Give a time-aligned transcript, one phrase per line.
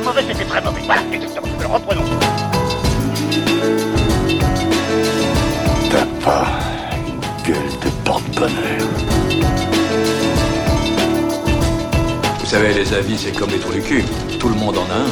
[0.00, 0.80] pas mauvais, c'était très mauvais.
[0.84, 1.48] Voilà, exactement.
[1.58, 2.04] Alors reprenons.
[5.90, 6.46] T'as pas
[7.06, 8.88] une gueule de porte-bonheur.
[12.38, 14.04] Vous savez, les avis, c'est comme les trous du cul.
[14.38, 15.08] Tout le monde en a un.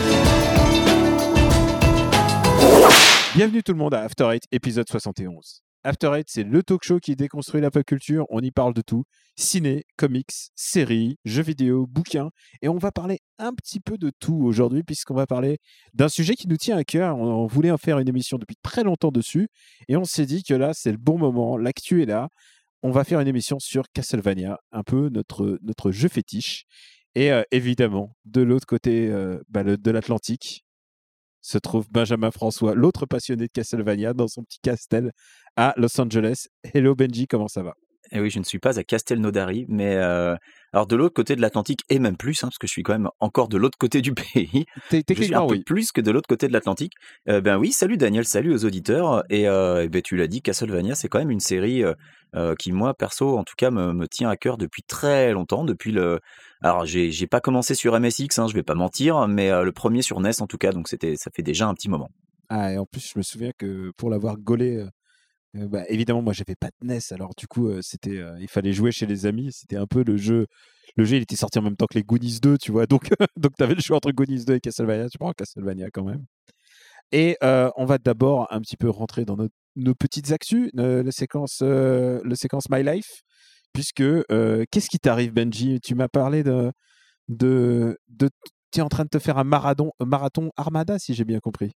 [3.34, 5.62] Bienvenue tout le monde à After Eight, épisode 71.
[5.86, 8.26] After Eight, c'est le talk show qui déconstruit la pop culture.
[8.30, 9.04] On y parle de tout
[9.36, 12.30] ciné, comics, séries, jeux vidéo, bouquins.
[12.60, 15.58] Et on va parler un petit peu de tout aujourd'hui, puisqu'on va parler
[15.94, 17.16] d'un sujet qui nous tient à cœur.
[17.16, 19.46] On voulait en faire une émission depuis très longtemps dessus.
[19.86, 21.56] Et on s'est dit que là, c'est le bon moment.
[21.56, 22.30] L'actu est là.
[22.82, 26.64] On va faire une émission sur Castlevania, un peu notre, jeu fétiche.
[27.14, 30.65] Et euh, évidemment, de l'autre côté euh, bah, de l'Atlantique,
[31.46, 35.12] se trouve Benjamin François, l'autre passionné de Castlevania, dans son petit castel
[35.56, 36.46] à Los Angeles.
[36.74, 37.74] Hello Benji, comment ça va?
[38.12, 40.36] Et oui, je ne suis pas à Castelnaudary, mais euh,
[40.72, 42.92] alors de l'autre côté de l'Atlantique et même plus, hein, parce que je suis quand
[42.92, 44.64] même encore de l'autre côté du pays.
[44.90, 45.62] Té- Je suis un Techniquement, peu oui.
[45.64, 46.92] plus que de l'autre côté de l'Atlantique.
[47.28, 49.24] Euh, ben oui, salut Daniel, salut aux auditeurs.
[49.28, 51.82] Et, euh, eh ben, tu l'as dit, Castlevania, c'est quand même une série
[52.58, 55.64] qui, moi, perso, en tout cas, me, me tient à cœur depuis très longtemps.
[55.64, 56.20] Depuis le.
[56.62, 60.02] Alors, j'ai pas commencé sur MSX, hein, je vais pas mentir, mais euh, le premier
[60.02, 62.08] sur NES, en tout cas, donc c'était, ça fait déjà un petit moment.
[62.48, 64.88] Ah, et en plus, je me souviens que pour l'avoir gaulé, euh,
[65.56, 68.90] euh, bah, évidemment, moi, j'avais pas de NES, alors du coup, c'était, il fallait jouer
[68.90, 69.50] chez les amis.
[69.52, 70.46] C'était un peu le jeu.
[70.96, 72.86] Le jeu, il était sorti en même temps que les Goonies 2, tu vois.
[72.86, 75.08] Donc, donc tu avais le choix entre Goonies 2 et Castlevania.
[75.08, 76.24] Tu prends Castlevania quand même.
[77.12, 79.36] Et on va d'abord un petit peu rentrer dans
[79.76, 83.22] nos, petites actus, la séquence, le séquence My Life,
[83.76, 85.80] puisque euh, qu'est-ce qui t'arrive, Benji?
[85.82, 86.72] Tu m'as parlé de,
[87.28, 87.98] de,
[88.72, 91.72] tu es en train de te faire un marathon, marathon Armada, si j'ai bien compris.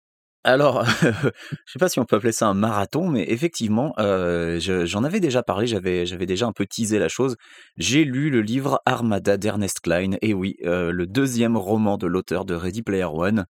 [0.46, 4.86] Alors, je sais pas si on peut appeler ça un marathon, mais effectivement, euh, je-
[4.86, 7.36] j'en avais déjà parlé, j'avais, j'avais déjà un peu teasé la chose.
[7.76, 12.46] J'ai lu le livre Armada d'Ernest Klein, et oui, euh, le deuxième roman de l'auteur
[12.46, 13.46] de Ready Player One.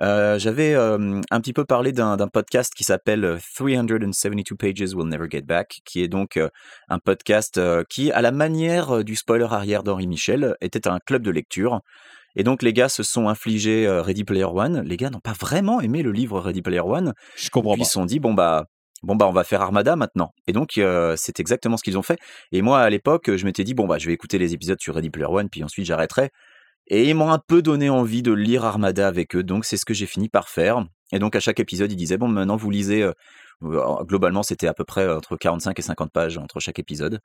[0.00, 5.08] Euh, j'avais euh, un petit peu parlé d'un, podcast qui s'appelle euh, 372 Pages Will
[5.08, 6.48] Never Get Back, qui est donc euh,
[6.88, 11.30] un podcast qui, à la manière du spoiler arrière d'Henri Michel, était un club de
[11.30, 11.80] lecture.
[12.36, 14.82] Et donc les gars se sont infligés Ready Player One.
[14.82, 17.14] Les gars n'ont pas vraiment aimé le livre Ready Player One.
[17.36, 17.84] Je comprends Puis pas.
[17.84, 18.66] ils se sont dit bon bah
[19.04, 20.32] bon bah on va faire Armada maintenant.
[20.46, 22.18] Et donc euh, c'est exactement ce qu'ils ont fait.
[22.52, 24.94] Et moi à l'époque je m'étais dit bon bah je vais écouter les épisodes sur
[24.94, 26.30] Ready Player One puis ensuite j'arrêterai.
[26.88, 29.84] Et ils m'ont un peu donné envie de lire Armada avec eux, donc c'est ce
[29.84, 30.84] que j'ai fini par faire.
[31.12, 33.02] Et donc à chaque épisode, ils disaient bon maintenant vous lisez.
[33.02, 33.12] euh,
[33.62, 37.20] euh, globalement, c'était à peu près entre 45 et 50 pages entre chaque épisode.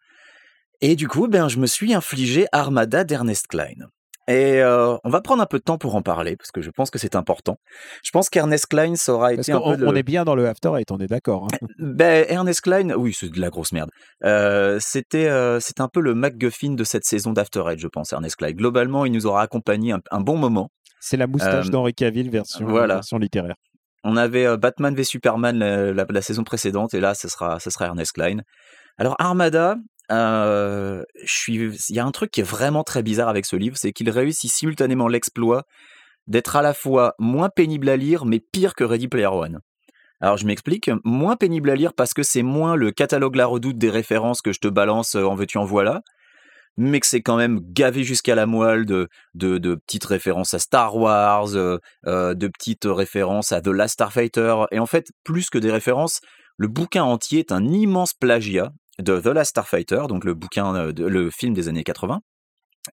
[0.81, 3.90] Et du coup, ben je me suis infligé Armada d'Ernest Klein.
[4.30, 6.70] Et euh, on va prendre un peu de temps pour en parler parce que je
[6.70, 7.58] pense que c'est important.
[8.06, 10.36] Je pense qu'Ernest Klein aura Parce été un qu'on peu le- on est bien dans
[10.36, 11.48] le After Eight, on est d'accord.
[11.52, 11.68] hein.
[11.80, 13.90] ben, Ernest Klein, oui, c'est de la grosse merde.
[14.24, 18.36] Euh, c'était, euh, un peu le MacGuffin de cette saison d'After Eight, je pense, Ernest
[18.36, 18.52] Klein.
[18.52, 20.70] Globalement, il nous aura accompagné un, un bon moment.
[21.02, 22.96] C'est la moustache d'Henri Cavill version, voilà.
[22.96, 23.56] version littéraire.
[24.04, 27.70] On avait Batman v Superman la, la- la saison précédente, et là, ce sera, ce
[27.72, 28.42] sera Ernest Klein.
[29.00, 29.76] Alors, Armada,
[30.12, 31.03] euh,
[31.47, 34.09] il y a un truc qui est vraiment très bizarre avec ce livre, c'est qu'il
[34.09, 35.64] réussit simultanément l'exploit
[36.28, 39.59] d'être à la fois moins pénible à lire, mais pire que Ready Player One.
[40.22, 43.78] Alors je m'explique, moins pénible à lire parce que c'est moins le catalogue la redoute
[43.78, 46.02] des références que je te balance euh, en veux-tu en voilà,
[46.78, 50.96] mais que c'est quand même gavé jusqu'à la moelle de, de, petites références à Star
[50.96, 55.72] Wars, euh, de petites références à The Last Starfighter, et en fait, plus que des
[55.72, 56.22] références,
[56.58, 60.92] le bouquin entier est un immense plagiat de The Last Starfighter, donc le bouquin, euh,
[60.92, 62.20] de- le film des années 80,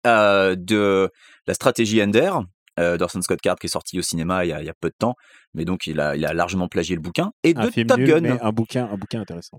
[0.06, 1.11] euh, de
[1.47, 2.31] la stratégie Ender,
[2.78, 4.75] euh, d'Orson Scott Card qui est sorti au cinéma il y a, il y a
[4.78, 5.15] peu de temps,
[5.55, 8.06] mais donc il a, il a largement plagié le bouquin, et Un de Top nul,
[8.09, 8.21] Gun.
[8.21, 9.59] mais un bouquin, un bouquin intéressant.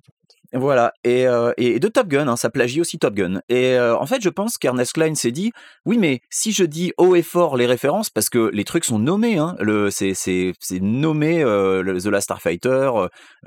[0.53, 3.41] Voilà, et, euh, et de Top Gun, hein, ça plagie aussi Top Gun.
[3.49, 5.51] Et euh, en fait, je pense qu'Ernest Klein s'est dit,
[5.85, 8.99] oui, mais si je dis haut et fort les références, parce que les trucs sont
[8.99, 10.13] nommés, hein, le, c'est,
[10.79, 12.91] nommé euh, The Last Starfighter,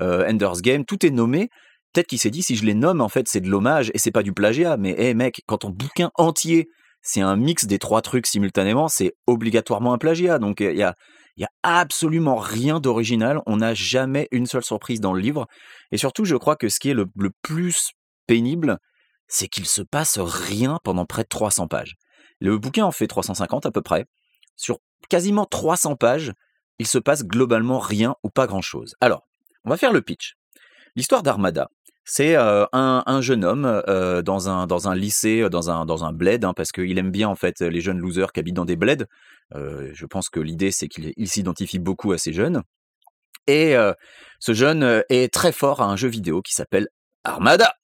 [0.01, 1.49] Ender's Game, tout est nommé.
[1.93, 4.11] Peut-être qu'il s'est dit, si je les nomme, en fait, c'est de l'hommage et c'est
[4.11, 4.77] pas du plagiat.
[4.77, 6.69] Mais hé, mec, quand ton bouquin entier,
[7.01, 10.39] c'est un mix des trois trucs simultanément, c'est obligatoirement un plagiat.
[10.39, 10.95] Donc il y a,
[11.35, 13.41] y a absolument rien d'original.
[13.45, 15.47] On n'a jamais une seule surprise dans le livre.
[15.91, 17.91] Et surtout, je crois que ce qui est le, le plus
[18.27, 18.77] pénible,
[19.27, 21.95] c'est qu'il se passe rien pendant près de 300 pages.
[22.39, 24.05] Le bouquin en fait 350 à peu près.
[24.55, 24.79] Sur
[25.09, 26.33] quasiment 300 pages,
[26.79, 28.95] il se passe globalement rien ou pas grand-chose.
[29.01, 29.27] Alors,
[29.65, 30.35] on va faire le pitch.
[30.95, 31.69] L'histoire d'Armada,
[32.13, 36.53] c'est euh, un, un jeune homme euh, dans, un, lycée, dans un, dans bled, hein,
[36.53, 39.05] parce qu'il aime bien en fait les jeunes losers qui habitent dans des bleds.
[39.55, 42.63] Euh, je pense que l'idée c'est qu'il il s'identifie beaucoup à ces jeunes.
[43.47, 43.93] Et euh,
[44.39, 46.89] ce jeune euh, est très fort à un jeu vidéo qui s'appelle
[47.23, 47.75] Armada.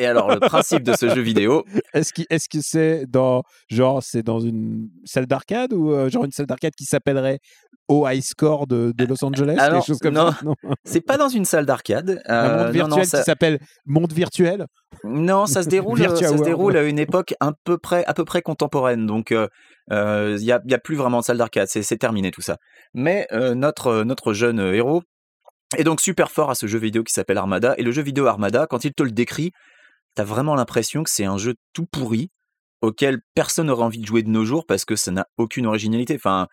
[0.00, 4.02] Et alors, le principe de ce jeu vidéo, Est-ce qu'il- est-ce que c'est dans genre
[4.02, 7.38] c'est dans une salle d'arcade ou euh, genre une salle d'arcade qui s'appellerait
[7.88, 10.30] au High Score de, de Los Angeles Alors, quelque chose comme non.
[10.32, 10.38] ça?
[10.44, 10.54] Non
[10.84, 12.22] c'est pas dans une salle d'arcade.
[12.26, 14.66] un Euh, monde non, virtuel non, ça, qui s'appelle monde virtuel?
[15.04, 18.14] Non, ça se déroule, euh, ça se déroule à une époque un peu près, à
[18.14, 19.06] peu près contemporaine.
[19.06, 19.48] Donc, euh,
[19.90, 21.66] euh, il y, a, il y a plus vraiment de salle d'arcade.
[21.68, 22.56] C'est, terminé tout ça.
[22.94, 25.02] Mais euh, notre notre jeune euh, héros
[25.76, 27.74] est donc super fort à ce jeu vidéo qui s'appelle Armada.
[27.78, 29.50] Et le jeu vidéo Armada, quand il te le décrit,
[30.14, 32.30] t'as vraiment l'impression que c'est un jeu tout pourri
[32.80, 36.14] auquel personne n'aurait envie de jouer de nos jours parce que ça n'a aucune originalité.
[36.16, 36.48] Enfin,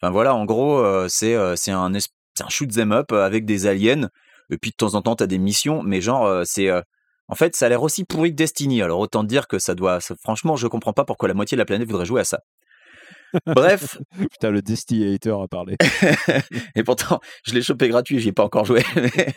[0.00, 3.66] enfin voilà, en gros, euh, c'est euh, c'est un un shoot 'em up avec des
[3.66, 4.08] aliens.
[4.50, 6.70] Et puis de temps en temps, t'as des missions, mais genre euh, c'est
[7.28, 8.82] en fait, ça a l'air aussi pourri que Destiny.
[8.82, 10.00] Alors autant dire que ça doit.
[10.00, 12.40] ça- franchement, je comprends pas pourquoi la moitié de la planète voudrait jouer à ça.
[13.46, 13.98] Bref,
[14.32, 15.76] putain le Destiny Hater a parlé
[16.76, 18.82] et pourtant, je l'ai chopé gratuit, j'y ai pas encore joué.
[18.94, 19.34] mais,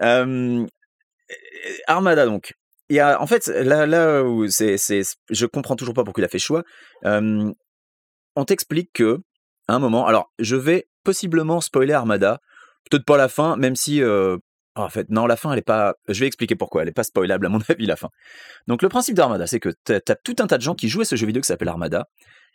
[1.86, 2.52] Armada, donc.
[3.00, 6.38] En fait, là, là où c'est, c'est, je comprends toujours pas pourquoi il a fait
[6.38, 6.62] choix.
[7.04, 9.18] On t'explique que,
[9.68, 12.38] un moment, alors, je vais possiblement spoiler Armada.
[12.90, 14.02] Peut-être pas la fin, même si,
[14.74, 17.04] en fait, non, la fin, elle est pas, je vais expliquer pourquoi, elle est pas
[17.04, 18.08] spoilable, à mon avis, la fin.
[18.66, 21.02] Donc, le principe d'Armada, c'est que t'as, t'as tout un tas de gens qui jouent
[21.02, 22.06] à ce jeu vidéo qui s'appelle Armada.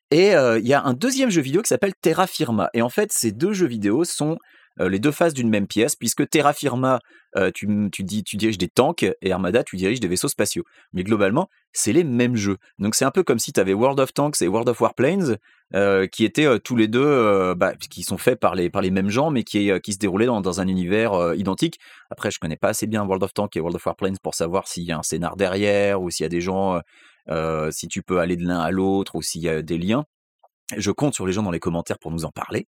[0.10, 2.70] Et il y a un deuxième jeu vidéo qui s'appelle Terra Firma.
[2.74, 4.38] Et en fait, ces deux jeux vidéo sont
[4.80, 7.00] les deux faces d'une même pièce, puisque Terra Firma,
[7.36, 10.64] euh, tu, tu, dis, tu diriges des tanks, et Armada, tu diriges des vaisseaux spatiaux.
[10.94, 12.58] Mais globalement, c'est les mêmes jeux.
[12.80, 15.38] Donc c'est un peu comme si tu avais World of Tanks et World of Warplanes,
[15.74, 18.82] euh, qui étaient euh, tous les deux, euh, bah, qui sont faits par les, par
[18.82, 21.80] les mêmes gens, mais qui, euh, qui se déroulaient dans, dans un univers euh, identique.
[22.10, 24.68] Après, je connais pas assez bien World of Tanks et World of Warplanes pour savoir
[24.68, 26.80] s'il y a un scénar derrière, ou s'il y a des gens, euh,
[27.30, 30.06] euh, si tu peux aller de l'un à l'autre, ou s'il y a des liens.
[30.76, 32.68] Je compte sur les gens dans les commentaires pour nous en parler.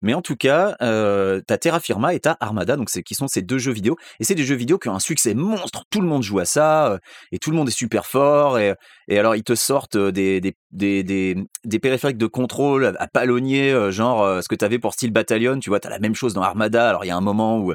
[0.00, 3.42] Mais en tout cas, euh, t'as Terra Firma et t'as Armada, donc qui sont ces
[3.42, 3.96] deux jeux vidéo.
[4.18, 5.84] Et c'est des jeux vidéo qui ont un succès monstre.
[5.90, 6.98] Tout le monde joue à ça euh,
[7.32, 8.58] et tout le monde est super fort.
[8.58, 8.74] Et,
[9.10, 14.54] alors ils te sortent euh, des périphériques de contrôle à palonnier, euh, genre ce que
[14.54, 15.58] t'avais pour Steel Battalion.
[15.58, 16.88] Tu vois, t'as la même chose dans Armada.
[16.88, 17.74] Alors il y a un moment où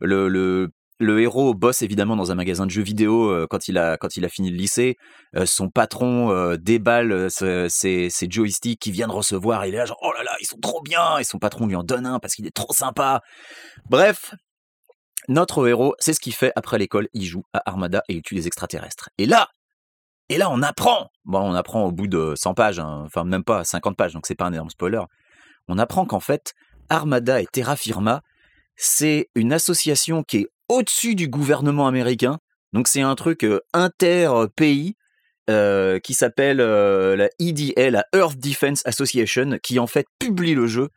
[0.00, 3.96] le le héros bosse évidemment dans un magasin de jeux vidéo euh, quand il a
[3.96, 4.96] quand il a fini le lycée.
[5.36, 9.64] Euh, son patron euh, déballe ses, joysticks qu'il vient de recevoir.
[9.66, 11.76] Il est là genre oh là là ils sont trop bien et son patron lui
[11.76, 13.22] en donne un parce qu'il est trop sympa.
[13.88, 14.34] Bref,
[15.28, 17.08] notre héros c'est ce qu'il fait après l'école.
[17.12, 19.10] Il joue à Armada et il tue les extraterrestres.
[19.18, 19.50] Et là
[20.28, 21.10] et là on apprend.
[21.24, 24.26] Bon on apprend au bout de 100 pages, hein, enfin même pas 50 pages donc
[24.26, 25.02] c'est pas un énorme spoiler.
[25.68, 26.54] On apprend qu'en fait
[26.88, 28.22] Armada et Terra Firma
[28.74, 32.38] c'est une association qui est au-dessus du gouvernement américain.
[32.72, 34.94] Donc c'est un truc euh, inter-pays
[35.48, 40.66] euh, qui s'appelle euh, la EDA, la Earth Defense Association, qui en fait publie le
[40.66, 40.90] jeu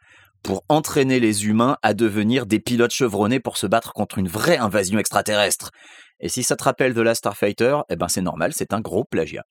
[0.43, 4.57] pour entraîner les humains à devenir des pilotes chevronnés pour se battre contre une vraie
[4.57, 5.71] invasion extraterrestre.
[6.19, 9.05] Et si ça te rappelle de la Starfighter, eh ben c'est normal, c'est un gros
[9.05, 9.45] plagiat.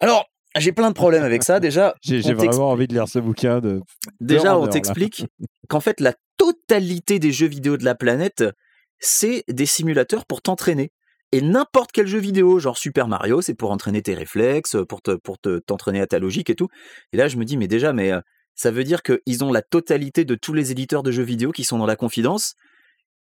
[0.00, 1.58] Alors, j'ai plein de problèmes avec ça.
[1.60, 3.80] Déjà, j'ai vraiment envie de lire ce bouquin de
[4.20, 5.26] Déjà, on t'explique
[5.68, 8.44] qu'en fait, la totalité des jeux vidéo de la planète,
[8.98, 10.90] c'est des simulateurs pour t'entraîner.
[11.32, 15.58] Et n'importe quel jeu vidéo, genre Super Mario, c'est pour entraîner tes réflexes, pour te,
[15.58, 16.68] t'entraîner à ta logique et tout.
[17.12, 18.20] Et là, je me dis, mais déjà, mais euh,
[18.54, 21.64] ça veut dire qu'ils ont la totalité de tous les éditeurs de jeux vidéo qui
[21.64, 22.54] sont dans la confidence?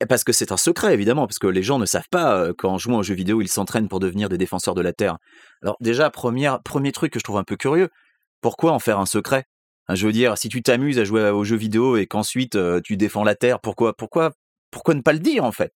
[0.01, 2.53] Et Parce que c'est un secret, évidemment, parce que les gens ne savent pas euh,
[2.53, 5.17] qu'en jouant aux jeux vidéo, ils s'entraînent pour devenir des défenseurs de la Terre.
[5.61, 7.87] Alors déjà, premier truc que je trouve un peu curieux,
[8.41, 9.45] pourquoi en faire un secret?
[9.87, 12.81] Hein, Je veux dire, si tu t'amuses à jouer aux jeux vidéo et qu'ensuite euh,
[12.83, 14.33] tu défends la Terre, pourquoi, pourquoi,
[14.75, 15.71] pourquoi ne pas le dire en fait?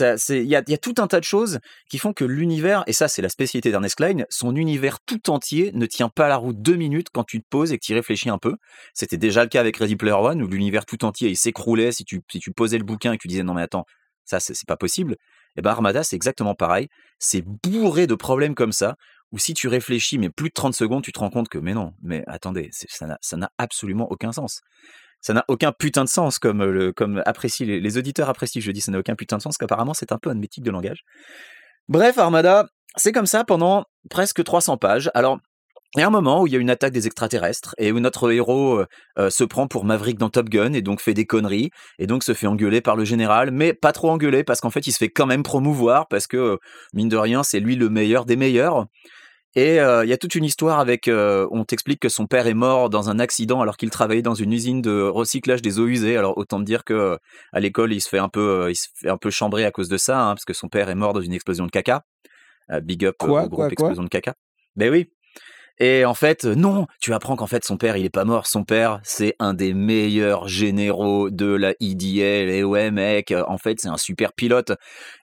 [0.00, 2.92] Il y a, y a tout un tas de choses qui font que l'univers, et
[2.92, 6.60] ça c'est la spécialité d'Ernest Klein, son univers tout entier ne tient pas la route
[6.60, 8.56] deux minutes quand tu te poses et que tu réfléchis un peu.
[8.92, 12.04] C'était déjà le cas avec Ready Player One où l'univers tout entier il s'écroulait si
[12.04, 13.86] tu, si tu posais le bouquin et que tu disais non mais attends,
[14.26, 15.16] ça c'est, pas possible.
[15.56, 18.96] Et ben Armada c'est exactement pareil, c'est bourré de problèmes comme ça
[19.32, 21.72] où si tu réfléchis, mais plus de 30 secondes, tu te rends compte que, mais
[21.72, 24.60] non, mais attendez, ça n'a absolument aucun sens.
[25.20, 28.80] Ça n'a aucun putain de sens, comme, le, comme apprécient les, auditeurs apprécient, je dis
[28.80, 31.04] ça n'a aucun putain de sens, qu'apparemment c'est un peu un de langage.
[31.88, 35.10] Bref, Armada, c'est comme ça pendant presque 300 pages.
[35.14, 35.38] Alors,
[35.96, 38.00] il y a un moment où il y a une attaque des extraterrestres et où
[38.00, 38.86] notre héros euh,
[39.18, 42.24] euh, se prend pour Maverick dans Top Gun et donc fait des conneries et donc
[42.24, 44.98] se fait engueuler par le général, mais pas trop engueuler parce qu'en fait il se
[44.98, 46.56] fait quand même promouvoir parce que euh,
[46.92, 48.86] mine de rien c'est lui le meilleur des meilleurs.
[49.54, 52.46] Et euh, il y a toute une histoire avec, euh, on t'explique que son père
[52.46, 55.86] est mort dans un accident alors qu'il travaillait dans une usine de recyclage des eaux
[55.86, 56.16] usées.
[56.16, 57.16] Alors autant te dire que euh,
[57.52, 59.70] à l'école il se fait un peu, euh, il se fait un peu chambrer à
[59.70, 62.04] cause de ça, hein, parce que son père est mort dans une explosion de caca.
[62.82, 63.72] Big up Quoi, au groupe quoi, quoi?
[63.72, 64.34] Explosion de caca.
[64.76, 65.10] Ben oui.
[65.80, 68.46] Et en fait, non, tu apprends qu'en fait son père, il est pas mort.
[68.46, 72.50] Son père, c'est un des meilleurs généraux de la IDL.
[72.50, 74.72] Et ouais, mec, en fait, c'est un super pilote.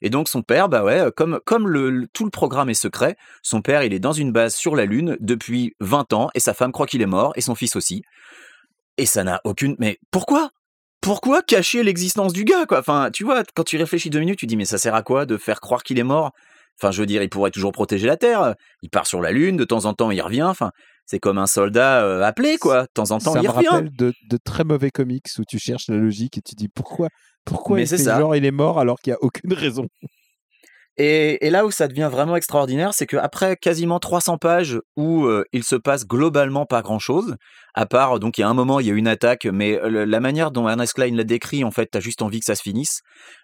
[0.02, 3.62] Et donc son père, bah ouais, comme comme le, tout le programme est secret, son
[3.62, 6.72] père, il est dans une base sur la Lune depuis 20 ans et sa femme
[6.72, 8.04] croit qu'il est mort et son fils aussi.
[8.98, 9.76] Et ça n'a aucune.
[9.80, 10.52] Mais pourquoi?
[11.02, 12.80] Pourquoi cacher l'existence du gars quoi?
[12.80, 15.26] Enfin, tu vois, quand tu réfléchis deux minutes, tu dis mais ça sert à quoi
[15.26, 16.32] de faire croire qu'il est mort?
[16.82, 18.54] Enfin, je veux dire, il pourrait toujours protéger la Terre.
[18.82, 20.44] Il part sur la Lune, de temps en temps, il revient.
[20.44, 20.72] Enfin,
[21.06, 22.84] c'est comme un soldat euh, appelé, quoi.
[22.84, 23.68] De temps en temps, ça il me revient.
[23.68, 27.08] rappelle de, de très mauvais comics où tu cherches la logique et tu dis pourquoi
[27.46, 28.20] pourquoi Mais il fait ça.
[28.20, 29.86] genre il est mort alors qu'il n'y a aucune raison?
[30.98, 35.44] Et, et là où ça devient vraiment extraordinaire, c'est qu'après quasiment 300 pages où euh,
[35.52, 37.36] il se passe globalement pas grand-chose,
[37.74, 40.06] à part, donc il y a un moment, il y a une attaque, mais euh,
[40.06, 42.62] la manière dont Ernest Klein l'a décrit, en fait, t'as juste envie que ça se
[42.62, 43.02] finisse,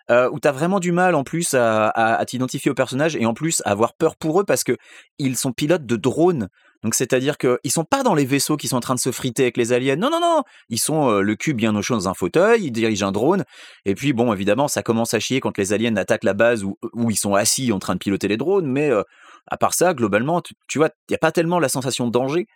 [0.10, 3.26] euh, où t'as vraiment du mal en plus à, à- à t'identifier aux personnages et
[3.26, 4.78] en plus à avoir peur pour eux parce que
[5.20, 6.48] ils sont pilotes de drones.
[6.84, 9.44] Donc c'est-à-dire qu'ils sont pas dans les vaisseaux qui sont en train de se friter
[9.44, 9.96] avec les aliens.
[9.96, 10.44] Non, non, non.
[10.70, 13.44] Ils sont euh, le cul bien au chaud dans un fauteuil, ils dirigent un drone.
[13.86, 16.78] Et puis bon, évidemment, ça commence à chier quand les aliens attaquent la base où,
[17.10, 18.66] ils sont assis en train de piloter les drones.
[18.66, 19.04] Mais euh,
[19.48, 22.48] à part ça, globalement, tu, vois, il n'y a pas tellement la sensation de danger.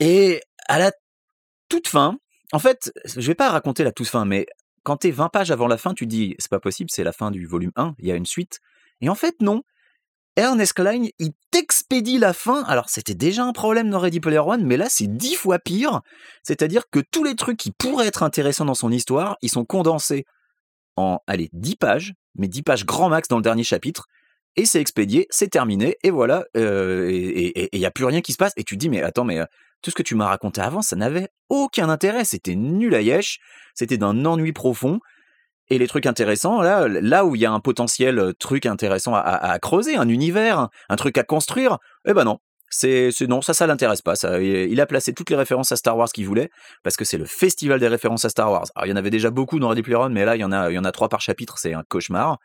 [0.00, 0.92] Et à la
[1.68, 2.18] toute fin,
[2.52, 4.46] en fait, je vais pas raconter la toute fin, mais
[4.82, 7.30] quand t'es 20 pages avant la fin, tu dis, c'est pas possible, c'est la fin
[7.30, 8.60] du volume 1, il y a une suite.
[9.00, 9.62] Et en fait, non.
[10.36, 12.62] Ernest Klein, il t'expédie la fin.
[12.64, 16.02] Alors, c'était déjà un problème dans Ready Player One, mais là, c'est dix fois pire.
[16.42, 20.26] C'est-à-dire que tous les trucs qui pourraient être intéressants dans son histoire, ils sont condensés
[20.96, 24.06] en, allez, 10 pages, mais 10 pages grand max dans le dernier chapitre.
[24.56, 28.32] Et c'est expédié, c'est terminé, et voilà, euh, et il n'y a plus rien qui
[28.32, 28.52] se passe.
[28.56, 29.44] Et tu te dis, mais attends, mais euh,
[29.82, 33.38] tout ce que tu m'as raconté avant, ça n'avait aucun intérêt, c'était nul à yesh,
[33.74, 35.00] c'était d'un ennui profond.
[35.68, 39.14] Et les trucs intéressants, là, là où il y a un potentiel euh, truc intéressant
[39.14, 42.38] à, à- à creuser, un univers, un, truc à construire, eh ben non.
[42.68, 44.16] C'est, non, ça, ça l'intéresse pas.
[44.16, 46.50] Ça, il a placé toutes les références à Star Wars qu'il voulait,
[46.82, 48.66] parce que c'est le festival des références à Star Wars.
[48.74, 50.44] Alors, il y en avait déjà beaucoup dans Ready Player One, mais là, il y
[50.44, 52.38] en a, il y en a trois par chapitre, c'est un cauchemar.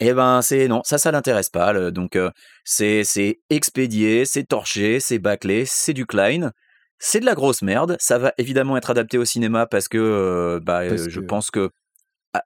[0.00, 1.72] Eh ben, c'est non, ça, ça l'intéresse pas.
[1.72, 2.30] le- donc, euh,
[2.64, 6.50] c'est, c'est expédié, c'est torché, c'est bâclé, c'est du Klein.
[6.98, 7.96] C'est de la grosse merde.
[8.00, 11.24] Ça va évidemment être adapté au cinéma parce que, euh, bah, Parce euh, je que-
[11.26, 11.70] pense que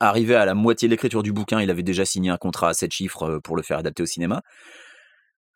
[0.01, 2.75] arrivé à la moitié de l'écriture du bouquin, il avait déjà signé un contrat à
[2.75, 4.43] 7 chiffres euh, pour le faire adapter au cinéma.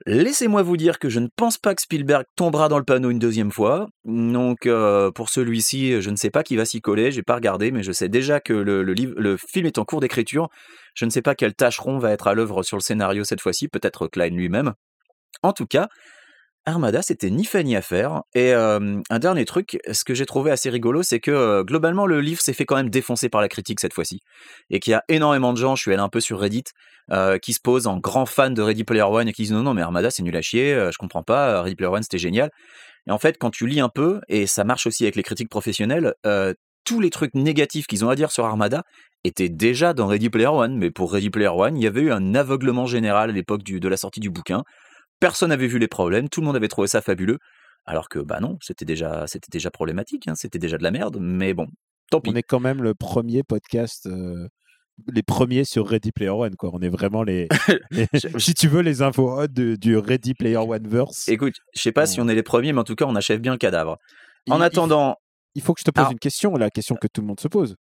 [0.06, 3.18] Laissez-moi vous dire que je ne pense pas que Spielberg tombera dans le panneau une
[3.18, 3.88] deuxième fois.
[4.04, 7.70] Donc euh, pour celui-ci, je ne sais pas qui va s'y coller, j'ai pas regardé,
[7.70, 10.48] mais je sais déjà que le, le film est en cours d'écriture.
[10.94, 13.68] Je ne sais pas quel tâcheron va être à l'œuvre sur le scénario cette fois-ci,
[13.68, 14.72] peut-être Klein lui-même.
[15.42, 15.88] En tout cas,
[16.70, 18.22] Armada, c'était ni fait ni à faire.
[18.34, 22.40] Et un dernier truc, ce que j'ai trouvé assez rigolo, c'est que globalement, le livre
[22.40, 24.20] s'est fait quand même défoncer par la critique cette fois-ci.
[24.70, 26.64] Et qu'il y a énormément de gens, je suis allé un peu sur Reddit,
[27.42, 29.74] qui se posent en grands fans de Ready Player One et qui disent non, non,
[29.74, 32.50] mais Armada, c'est nul à chier, je comprends pas, Ready Player One, c'était génial.
[33.06, 35.48] Et en fait, quand tu lis un peu, et ça marche aussi avec les critiques
[35.48, 36.14] professionnelles,
[36.84, 38.82] tous les trucs négatifs qu'ils ont à dire sur Armada
[39.22, 40.76] étaient déjà dans Ready Player One.
[40.76, 43.88] Mais pour Ready Player One, il y avait eu un aveuglement général à l'époque de
[43.88, 44.62] la sortie du bouquin.
[45.20, 47.38] Personne n'avait vu les problèmes, tout le monde avait trouvé ça fabuleux.
[47.86, 51.18] Alors que, bah non, c'était déjà, c'était déjà problématique, hein, c'était déjà de la merde,
[51.20, 51.66] mais bon,
[52.10, 52.30] tant pis.
[52.30, 54.48] On est quand même le premier podcast, euh,
[55.10, 56.56] les premiers sur Ready Player One.
[56.56, 56.70] Quoi.
[56.74, 57.48] On est vraiment les,
[57.90, 58.06] les-
[58.38, 61.26] si tu veux, les infos hot de- du Ready Player One verse.
[61.28, 63.40] Écoute, je sais pas si on est les premiers, mais en tout cas, on achève
[63.40, 63.96] bien le cadavre.
[64.50, 65.16] En il- attendant,
[65.54, 67.40] il faut que je te pose Alors- une question, la question que tout le monde
[67.40, 67.76] se pose.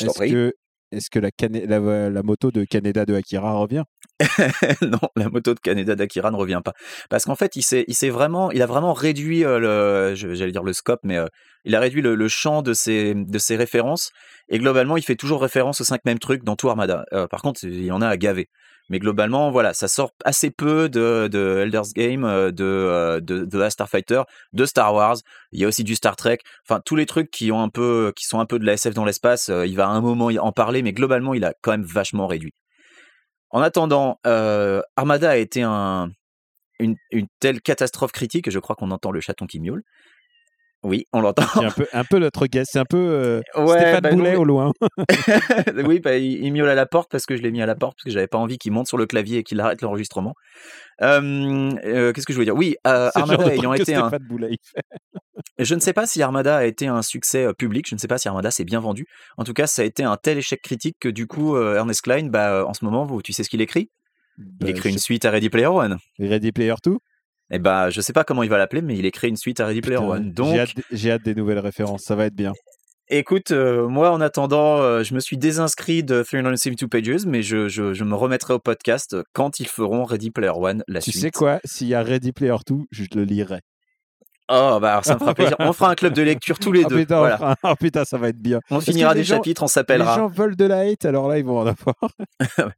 [0.00, 0.52] Est-ce que,
[0.92, 3.84] est-ce que la, moto de Canada de Akira revient?
[4.82, 6.72] Non, la moto de Canada d'Akira ne revient pas.
[7.08, 11.18] Parce qu'en fait, il il a vraiment réduit euh, le, j'allais dire le scope, mais
[11.18, 11.26] euh,
[11.64, 14.10] il a réduit le, le champ de ses, de ses références.
[14.48, 17.04] Et globalement, il fait toujours référence aux cinq mêmes trucs dans tout Armada.
[17.12, 18.48] Euh, par contre, il y en a à gaver.
[18.90, 23.44] Mais globalement, voilà, ça sort assez peu de, de Elder's Game, euh, de, euh, de,
[23.44, 24.22] de la Starfighter,
[24.54, 25.16] de Star Wars.
[25.52, 26.38] Il y a aussi du Star Trek.
[26.66, 28.94] Enfin, tous les trucs qui ont un peu, qui sont un peu de la SF
[28.94, 31.84] dans l'espace, il va à un moment en parler, mais globalement, il a quand même
[31.84, 32.54] vachement réduit.
[33.50, 34.18] En attendant,
[34.96, 36.10] Armada a été un,
[36.78, 39.82] une, une telle catastrophe critique, que je crois qu'on entend le chaton qui miaule.
[40.84, 41.42] Oui, on l'entend.
[41.54, 44.16] C'est un peu, un peu notre guest, c'est un peu euh, Ouais, Stéphane bah non,
[44.18, 44.72] Boulet mais- au loin.
[45.86, 47.74] oui, bah, il, il miaule à la porte parce que je l'ai mis à la
[47.74, 50.34] porte parce que j'avais pas envie qu'il monte sur le clavier et qu'il arrête l'enregistrement.
[51.02, 52.54] Euh, euh, Qu'est-ce que je voulais dire?
[52.56, 54.10] Oui, euh, Armada ayant été un.
[55.58, 58.18] Je ne sais pas si Armada a été un succès public, je ne sais pas
[58.18, 59.06] si Armada s'est bien vendu.
[59.36, 62.28] En tout cas, ça a été un tel échec critique que du coup, Ernest Klein,
[62.28, 63.90] bah, en ce moment, vous, tu sais ce qu'il écrit?
[64.38, 65.96] Il Bah, écrit une suite à Ready Player One.
[66.20, 66.96] Ready Player 2
[67.50, 69.66] Et bah, je sais pas comment il va l'appeler, mais il écrit une suite à
[69.66, 70.32] Ready Player Putain, One.
[70.32, 72.52] Donc, J'ai hâte, j'ai hâte des nouvelles références, ça va être bien.
[73.08, 77.68] écoute, euh, moi, en attendant, euh, je me suis désinscrit de 372 Pages, mais je,
[77.68, 81.22] je, je me remettrai au podcast quand ils feront Ready Player One, la Tu suite.
[81.22, 83.60] sais quoi S'il y a Ready Player 2, je le lirai.
[84.50, 85.56] Oh, bah alors ça me fera plaisir.
[85.58, 86.96] On fera un club de lecture tous les Ah deux.
[86.96, 87.36] putain, Voilà.
[87.36, 88.60] fera ah, putain, ça va être bien.
[88.70, 90.16] On finira les des gens- chapitres, on Les s'appellera.
[90.16, 91.96] gens veulent de la hate, alors là, ils vont en avoir.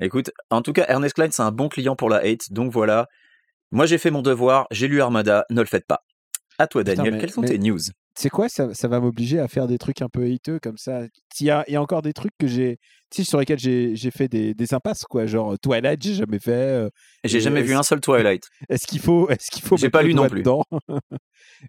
[0.00, 2.50] Écoute, en tout cas, Ernest Klein, c'est un bon client pour la hate.
[2.52, 3.06] Donc voilà.
[3.72, 4.66] Moi, j'ai fait mon devoir.
[4.70, 5.44] J'ai lu Armada.
[5.50, 6.00] Ne le faites pas.
[6.58, 7.14] À toi, Putain, Daniel.
[7.14, 7.78] mais- Quelles sont mais- tes news?
[8.18, 11.02] C'est quoi ça, ça va m'obliger à faire des trucs un peu hateux comme ça?
[11.38, 12.78] Il y a, il y a encore des trucs que j'ai,
[13.12, 15.26] sur lesquels j'ai fait des, des impasses, quoi.
[15.26, 16.50] Genre euh, Twilight, j'ai jamais fait.
[16.52, 16.88] euh,
[17.24, 18.44] J'ai jamais vu un seul Twilight.
[18.70, 20.38] Est-ce qu'il faut, est-ce qu'il faut J'ai pas lu non plus.
[20.40, 20.62] dedans?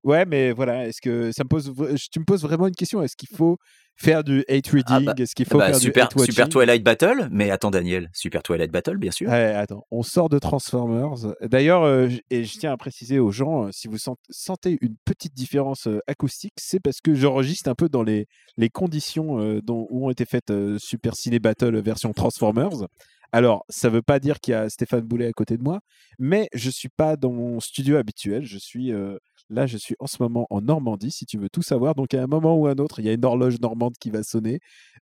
[0.04, 1.72] Ouais, mais voilà, est-ce que ça me pose,
[2.12, 3.58] tu me poses vraiment une question Est-ce qu'il faut
[3.98, 6.84] faire du hate reading bah, Est-ce qu'il faut Bah, faire super, du hate super Twilight
[6.84, 7.27] Battle.
[7.32, 8.10] Mais attends, Daniel.
[8.13, 9.30] Super Twilight Battle, bien sûr.
[9.30, 11.34] Ouais, attends, on sort de Transformers.
[11.42, 14.96] D'ailleurs, euh, et je tiens à préciser aux gens, euh, si vous sent- sentez une
[15.06, 18.27] petite différence euh, acoustique, c'est parce que j'enregistre un peu dans les,
[18.58, 22.88] les conditions euh, dont, où ont été faites Super Ciné Battle version Transformers.
[23.31, 25.81] Alors, ça veut pas dire qu'il y a Stéphane Boulet à côté de moi,
[26.17, 28.46] mais je suis pas dans mon studio habituel.
[28.46, 29.17] Je suis euh,
[29.50, 31.96] là, je suis en ce moment en Normandie, si tu veux tout savoir.
[31.96, 34.12] Donc, à un moment ou à un autre, il y a une horloge normande qui
[34.12, 34.60] va sonner.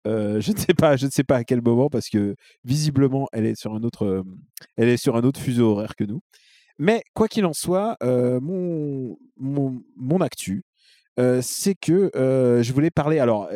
[0.06, 3.28] Euh, je ne sais pas, je ne sais pas à quel moment parce que visiblement,
[3.32, 4.22] elle est sur un autre, euh,
[4.76, 6.20] elle est sur un autre fuseau horaire que nous.
[6.78, 10.64] Mais quoi qu'il en soit, mon, mon, mon actu,
[11.42, 13.18] c'est que je voulais parler.
[13.18, 13.48] Alors,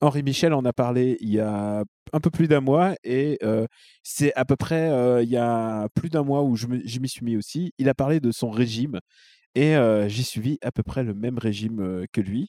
[0.00, 3.66] Henri Michel en a parlé il y a un peu plus d'un mois et euh,
[4.02, 7.24] c'est à peu près euh, il y a plus d'un mois où je m'y suis
[7.24, 7.72] mis aussi.
[7.78, 8.98] Il a parlé de son régime
[9.54, 12.48] et euh, j'ai suivi à peu près le même régime que lui.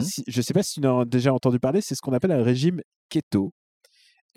[0.00, 2.12] Si- je ne sais pas si tu en as déjà entendu parler, c'est ce qu'on
[2.12, 3.52] appelle un régime keto.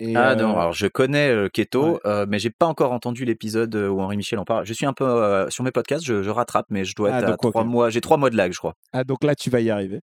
[0.02, 2.26] Et, Ah non, alors je connais Keto, ouais.
[2.26, 4.64] mais j'ai pas encore entendu l'épisode où Henri Michel en parle.
[4.64, 7.28] Je suis un peu sur mes podcasts, je, je rattrape, mais je dois Ah, être
[7.32, 7.90] à trois mois.
[7.90, 8.74] J'ai trois mois de lag, je crois.
[8.92, 10.00] Ah, donc là, tu vas y arriver.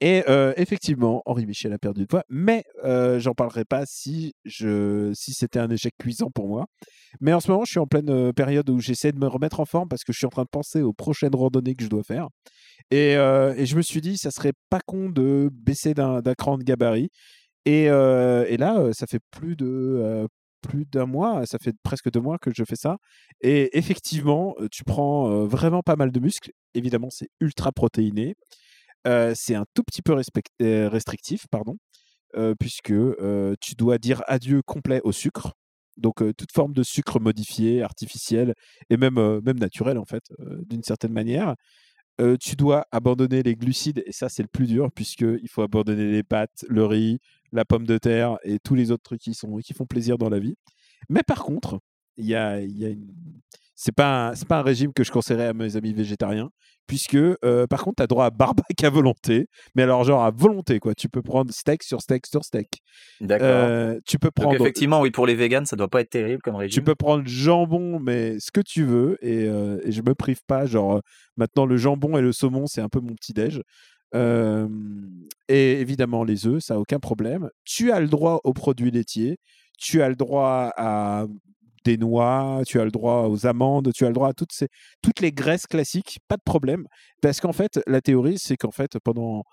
[0.00, 0.22] Et
[0.56, 2.64] effectivement, Henri Michel a perdu de poids, mais
[3.18, 6.66] j'en parlerai pas si, je, si c'était un échec cuisant pour moi.
[7.20, 9.64] Mais en ce moment, je suis en pleine période où j'essaie de me remettre en
[9.64, 12.04] forme parce que je suis en train de penser aux prochaines randonnées que je dois
[12.04, 12.28] faire.
[12.90, 16.64] Et, et je me suis dit, ça serait pas con de baisser d'un cran de
[16.64, 17.08] gabarit.
[17.64, 19.56] Et, là, ça fait plus
[20.60, 22.96] plus d'un mois, ça fait presque deux mois que je fais ça.
[23.40, 26.50] Et effectivement, tu prends vraiment pas mal de muscles.
[26.74, 28.34] Évidemment, c'est ultra protéiné.
[29.04, 30.14] C'est un tout petit peu
[30.62, 31.76] restrictif, pardon,
[32.58, 32.94] puisque
[33.60, 35.52] tu dois dire adieu complet au sucre.
[35.96, 38.54] Donc, toute forme de sucre modifié, artificiel
[38.88, 40.22] et même, même naturel, en fait,
[40.68, 41.54] d'une certaine manière.
[42.40, 46.22] Tu dois abandonner les glucides, et ça, c'est le plus dur, puisqu'il faut abandonner les
[46.22, 47.18] pâtes, le riz,
[47.52, 50.28] la pomme de terre et tous les autres trucs qui, sont, qui font plaisir dans
[50.28, 50.56] la vie.
[51.08, 51.80] Mais par contre,
[52.18, 53.06] il y a, y a une...
[53.74, 56.50] c'est pas, un- c'est pas un régime que je conseillerais à mes amis végétariens,
[56.86, 60.30] puisque euh, par contre, tu as droit à barbac à volonté, mais alors genre à
[60.30, 60.94] volonté, quoi.
[60.94, 62.68] Tu peux prendre steak sur steak sur steak.
[63.20, 63.46] D'accord.
[63.48, 66.42] Euh, tu peux Donc prendre effectivement, oui, pour les véganes, ça doit pas être terrible
[66.42, 66.84] comme tu régime.
[66.84, 70.66] peux prendre jambon, mais ce que tu veux, et, euh, et je me prive pas.
[70.66, 71.00] Genre, euh,
[71.36, 73.62] maintenant, le jambon et le saumon, c'est un peu mon petit-déj.
[74.14, 74.66] Euh,
[75.48, 77.50] et évidemment, les œufs, ça n'a aucun problème.
[77.64, 79.36] Tu as le droit aux produits laitiers,
[79.78, 81.26] tu as le droit à
[81.88, 84.68] des noix, tu as le droit aux amandes, tu as le droit à toutes, ces,
[85.02, 86.86] toutes les graisses classiques, pas de problème.
[87.22, 89.44] Parce qu'en fait, la théorie, c'est qu'en fait, pendant.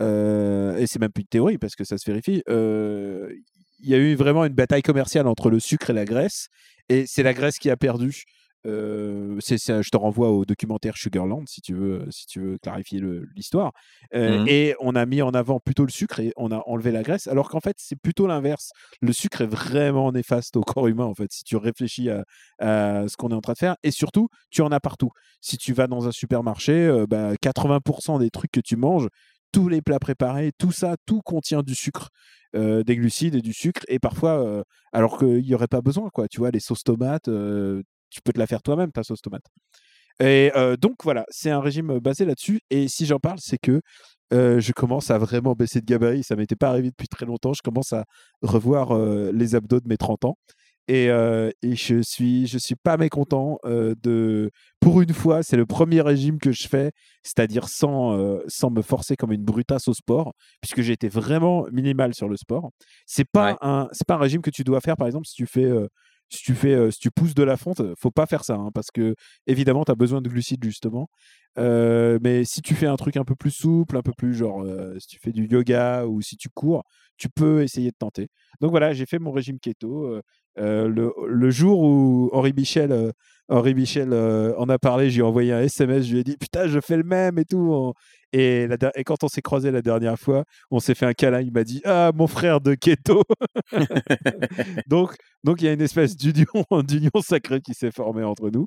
[0.00, 2.42] euh, et c'est même plus une théorie parce que ça se vérifie.
[2.48, 3.28] euh,
[3.84, 6.46] il y a eu vraiment une bataille commerciale entre le sucre et la graisse,
[6.88, 8.22] et c'est la Grèce qui a perdu.
[8.66, 12.58] Euh, c'est, c'est- je te renvoie au documentaire Sugarland si tu veux, si tu veux
[12.58, 13.72] clarifier le- l'histoire.
[14.14, 14.48] Euh, Mhm.
[14.48, 17.26] Et on a mis en avant plutôt le sucre et on a enlevé la graisse,
[17.26, 18.70] alors qu'en fait c'est plutôt l'inverse.
[19.00, 22.24] Le sucre est vraiment néfaste au corps humain en fait si tu réfléchis à,
[22.58, 23.76] à ce qu'on est en train de faire.
[23.82, 25.10] Et surtout, tu en as partout.
[25.40, 29.08] Si tu vas dans un supermarché, euh, bah, 80% des trucs que tu manges,
[29.52, 32.08] tous les plats préparés, tout ça, tout contient du sucre,
[32.54, 33.82] euh, des glucides et du sucre.
[33.88, 36.28] Et parfois, euh, alors qu'il n'y aurait pas besoin, quoi.
[36.28, 39.44] Tu vois, les sauces tomates, euh, tu peux te la faire toi-même, ta sauce tomate.
[40.20, 42.60] Et euh, donc voilà, c'est un régime basé là-dessus.
[42.70, 43.80] Et si j'en parle, c'est que
[44.32, 46.22] euh, je commence à vraiment baisser de gabarit.
[46.22, 47.52] Ça m'était pas arrivé depuis très longtemps.
[47.54, 48.04] Je commence à
[48.42, 50.36] revoir euh, les abdos de mes 30 ans.
[50.88, 54.50] Et, euh, et je suis, je suis pas mécontent euh, de.
[54.80, 56.90] Pour une fois, c'est le premier régime que je fais,
[57.22, 61.66] c'est-à-dire sans, euh, sans me forcer comme une brutasse au sport, puisque j'ai été vraiment
[61.72, 62.70] minimal sur le sport.
[63.06, 63.58] C'est pas Ouais.
[63.60, 65.86] un, c'est pas un régime que tu dois faire, par exemple, si tu fais, euh,
[66.32, 68.90] si tu fais, euh, tu pousses de la fonte, faut pas faire ça, hein, parce
[68.90, 69.14] que
[69.46, 71.08] évidemment, tu as besoin de glucides justement.
[71.58, 74.62] Euh, mais si tu fais un truc un peu plus souple, un peu plus genre,
[74.62, 76.84] euh, si tu fais du yoga ou si tu cours,
[77.18, 78.28] tu peux essayer de tenter.
[78.60, 80.20] Donc voilà, j'ai fait mon régime keto.
[80.58, 83.12] euh, le, le jour où Henri Michel,
[83.48, 86.80] Henri Michel en a parlé, j'ai envoyé un SMS, je lui ai dit putain, je
[86.80, 87.92] fais le même et tout.
[88.32, 91.40] Et, la et quand on s'est croisé la dernière fois, on s'est fait un câlin.
[91.42, 93.22] Il m'a dit ah mon frère de keto.
[94.86, 96.46] donc donc il y a une espèce d'union
[96.86, 98.66] d'union sacrée qui s'est formée entre nous.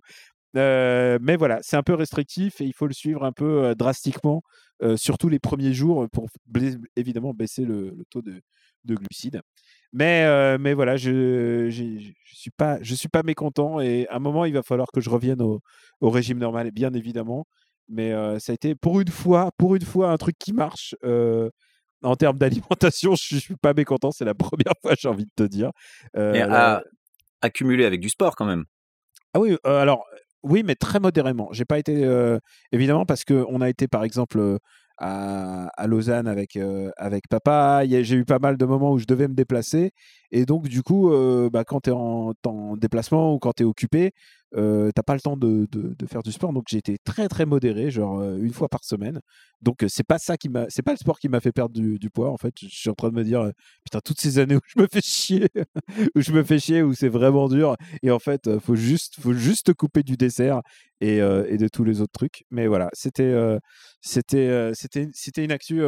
[0.55, 3.75] Euh, mais voilà, c'est un peu restrictif et il faut le suivre un peu euh,
[3.75, 4.41] drastiquement,
[4.83, 6.27] euh, surtout les premiers jours, pour
[6.95, 8.41] évidemment baisser le, le taux de,
[8.85, 9.41] de glucides.
[9.93, 14.43] Mais, mais voilà, je je suis pas je suis pas mécontent et à un moment
[14.43, 15.61] il va falloir que je revienne au,
[16.01, 17.45] au régime normal, bien évidemment.
[17.87, 20.95] Mais ça a été pour une fois, pour une fois un truc qui marche.
[22.03, 24.11] en termes d'alimentation, je suis pas mécontent.
[24.11, 25.71] C'est la première fois, j'ai envie de te dire.
[26.13, 26.83] Mais à
[27.45, 28.65] accumuler avec du sport quand même.
[29.33, 30.05] ah oui, euh, alors
[30.45, 31.49] oui, mais très modérément.
[31.51, 32.39] J'ai pas été euh,
[32.71, 34.57] évidemment parce que on a été par exemple euh,
[34.97, 37.83] à, à Lausanne avec euh, avec papa.
[37.85, 39.91] J'ai eu pas mal de moments où je devais me déplacer
[40.31, 41.11] et donc du coup,
[41.51, 44.13] bah, quand tu es en, en déplacement ou quand tu es occupé,
[44.55, 46.53] euh, t'as pas le temps de, de- faire du sport.
[46.53, 49.19] Donc j'ai été très très modéré, genre euh, une fois par semaine.
[49.61, 51.73] Donc euh, c'est pas ça qui m'a, c'est pas le sport qui m'a fait perdre
[51.73, 52.29] du, du poids.
[52.31, 53.51] En fait, je suis en train de me dire euh,
[53.83, 55.47] putain toutes ces années où je me fais chier,
[56.15, 57.75] où je me fais chier, où c'est vraiment dur.
[58.03, 60.61] Et en fait, euh, faut juste, faut juste couper du dessert
[61.01, 62.45] et, et de tous les autres trucs.
[62.51, 63.35] Mais voilà, c'était,
[64.01, 65.81] c'était, c'était, c'était une actu,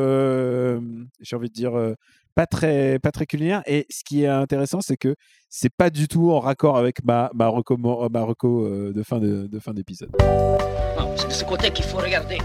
[1.21, 1.71] j'ai envie de dire,
[2.37, 3.63] pas très, pas très culinaire.
[3.65, 5.15] Et ce qui est intéressant, c'est que
[5.49, 9.17] c'est pas du tout en raccord avec ma, ma reco, ma reco, euh, de fin
[9.17, 10.11] de, de fin d'épisode.
[10.21, 12.37] Non, c'est de ce côté qu'il faut regarder.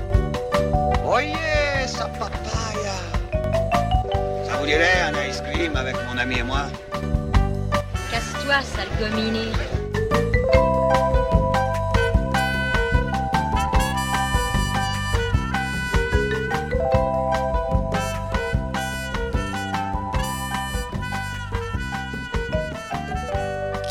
[1.07, 2.96] Oyez, sa papaya
[4.46, 6.68] Ça vous dirait un ice cream avec mon ami et moi?
[8.11, 9.50] Casse-toi, sale gominé.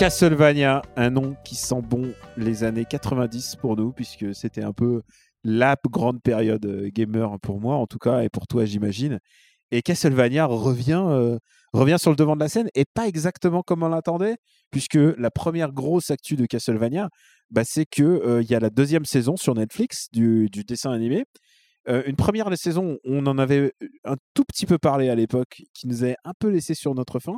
[0.01, 5.03] Castlevania, un nom qui sent bon les années 90 pour nous, puisque c'était un peu
[5.43, 9.19] la grande période euh, gamer pour moi, en tout cas, et pour toi, j'imagine.
[9.69, 11.37] Et Castlevania revient, euh,
[11.71, 14.37] revient sur le devant de la scène, et pas exactement comme on l'attendait,
[14.71, 17.09] puisque la première grosse actu de Castlevania,
[17.51, 21.25] bah, c'est qu'il y a la deuxième saison sur Netflix du, dessin animé.
[21.87, 23.71] Euh, une première saison, on en avait
[24.03, 27.19] un tout petit peu parlé à l'époque, qui nous avait un peu laissé sur notre
[27.19, 27.37] faim.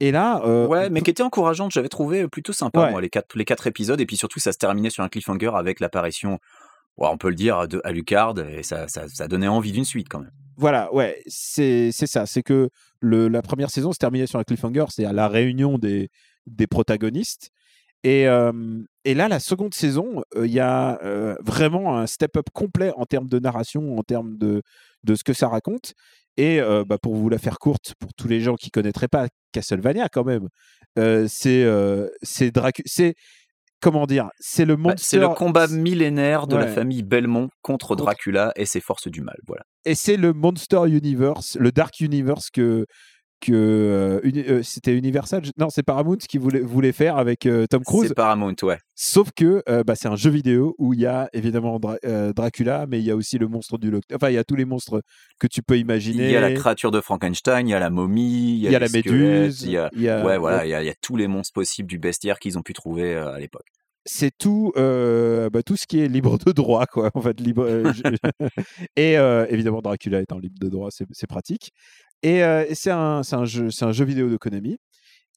[0.00, 1.72] Et là, euh, Ouais, mais qui était encourageante.
[1.72, 2.90] J'avais trouvé plutôt sympa, Ouais.
[2.90, 4.00] moi, les quatre, les quatre épisodes.
[4.00, 6.38] Et puis surtout, ça se terminait sur un cliffhanger avec l'apparition,
[6.98, 8.34] ouais, on peut le dire, de Alucard.
[8.40, 10.32] Et ça, ça, ça donnait envie d'une suite quand même.
[10.58, 12.24] Voilà, ouais, c'est c'est ça.
[12.26, 15.78] C'est que le, la première saison se terminait sur un cliffhanger, c'est à la réunion
[15.78, 16.08] des,
[16.46, 17.50] des protagonistes.
[18.04, 18.52] Et, euh,
[19.04, 23.04] et là, la seconde saison, euh, il y a euh, vraiment un step-up complet en
[23.04, 24.62] termes de narration, en termes de,
[25.04, 25.92] de ce que ça raconte.
[26.36, 29.26] Et euh, bah, pour vous la faire courte, pour tous les gens qui connaîtraient pas
[29.60, 30.48] Castlevania quand même,
[30.98, 32.52] euh, c'est euh, c'est
[33.80, 37.96] comment dire, c'est le Bah, c'est le combat millénaire de la famille Belmont contre Contre-
[38.04, 39.36] Dracula et ses forces du mal.
[39.46, 39.62] Voilà.
[39.84, 42.86] et c'est le Monster Universe, le Dark Universe que
[43.46, 47.66] que euh, uni- euh, c'était Universal, non c'est Paramount qui voulait voulait faire avec euh,
[47.68, 48.08] Tom Cruise.
[48.08, 48.78] C'est Paramount, ouais.
[48.94, 51.98] Sauf que bah, c'est un jeu vidéo où il y a évidemment Dra-
[52.34, 54.02] Dracula, mais il y a aussi le monstre du Loch.
[54.14, 55.02] Enfin, il y a tous les monstres
[55.38, 56.24] que tu peux imaginer.
[56.24, 58.70] Il y a la créature de Frankenstein, il y a la momie, il y a,
[58.70, 60.70] Il y a les la méduse, il y a, il y a- ouais, voilà, il
[60.70, 63.14] y, a, il y a tous les monstres possibles du bestiaire qu'ils ont pu trouver
[63.14, 63.66] à l'époque.
[64.08, 67.10] c'est tout, euh, bah, tout ce qui est libre de droit, quoi.
[67.14, 67.64] En fait, libre.
[67.64, 68.02] euh, je-
[68.96, 71.72] et euh, évidemment, Dracula étant libre de droit, c'est c'est pratique.
[72.26, 74.78] Et, euh, et c'est un, jeu, c'est un jeu vidéo d'économie.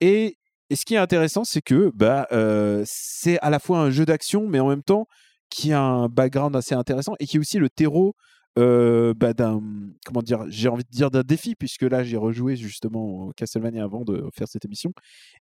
[0.01, 0.37] Et,
[0.71, 4.05] et ce qui est intéressant, c'est que bah, euh, c'est à la fois un jeu
[4.05, 5.05] d'action, mais en même temps
[5.51, 8.15] qui a un background assez intéressant et qui est aussi le terreau
[8.57, 9.61] euh, bah, d'un
[10.03, 13.83] comment dire j'ai envie de dire d'un défi puisque là j'ai rejoué justement au Castlevania
[13.83, 14.91] avant de faire cette émission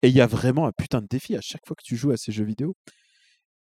[0.01, 2.11] et il y a vraiment un putain de défi à chaque fois que tu joues
[2.11, 2.75] à ces jeux vidéo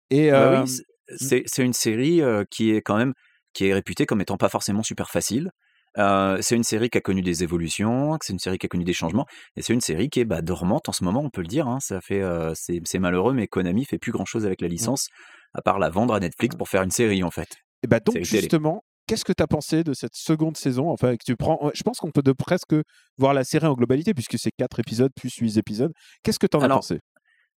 [0.10, 0.72] et Bah oui,
[1.18, 3.14] c'est- une série qui est quand même
[3.54, 5.52] qui est réputée comme étant pas forcément super facile.
[5.98, 8.84] Euh, c'est une série qui a connu des évolutions, c'est une série qui a connu
[8.84, 11.42] des changements, et c'est une série qui est bah, dormante en ce moment, on peut
[11.42, 11.68] le dire.
[11.68, 11.80] hein.
[11.80, 15.08] Ça fait, euh, c'est malheureux, mais Konami fait plus grand chose avec la licence,
[15.54, 17.48] à part la vendre à Netflix pour faire une série en fait.
[17.84, 20.90] Et bah donc justement, qu'est-ce que tu as pensé de cette seconde saison?
[20.90, 22.76] Enfin, que tu prends, je pense qu'on peut de presque
[23.18, 25.92] voir la série en globalité puisque c'est quatre épisodes plus huit épisodes.
[26.24, 27.00] Qu'est-ce que tu en as Alors, pensé?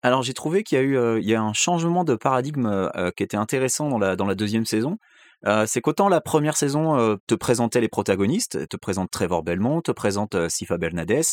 [0.04, 2.67] Alors j'ai trouvé qu'il y a eu euh, il y a un changement de paradigme
[2.67, 4.97] euh, qui était intéressant dans la, dans la deuxième saison.
[5.48, 9.82] Euh, c'est qu'autant la première saison euh, te présentait les protagonistes, te présente Trevor Belmont,
[9.82, 11.24] te présente euh, Sifa Bernades,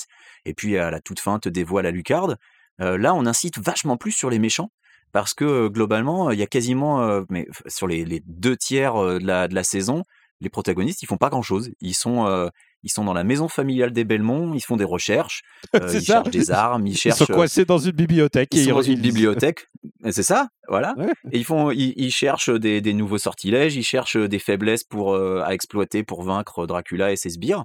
[0.45, 2.37] et puis à la toute fin te dévoile Alucard.
[2.81, 4.71] Euh, là, on incite vachement plus sur les méchants
[5.13, 9.47] parce que globalement, il y a quasiment, mais sur les, les deux tiers de la,
[9.47, 10.03] de la saison,
[10.41, 11.71] les protagonistes ils font pas grand chose.
[11.81, 12.51] Ils sont
[12.85, 15.43] ils sont dans la maison familiale des Belmont, ils font des recherches,
[15.75, 16.23] euh, ils ça.
[16.23, 18.51] cherchent des armes, ils Ils cherchent sont coincés dans une bibliothèque.
[18.53, 19.67] ils et sont dans ils- une bibliothèque,
[20.11, 20.95] c'est ça, voilà.
[20.97, 21.13] Ouais.
[21.33, 25.15] Et ils font, ils, ils cherchent des, des nouveaux sortilèges, ils cherchent des faiblesses pour
[25.15, 27.65] euh, à exploiter pour vaincre Dracula et ses sbires.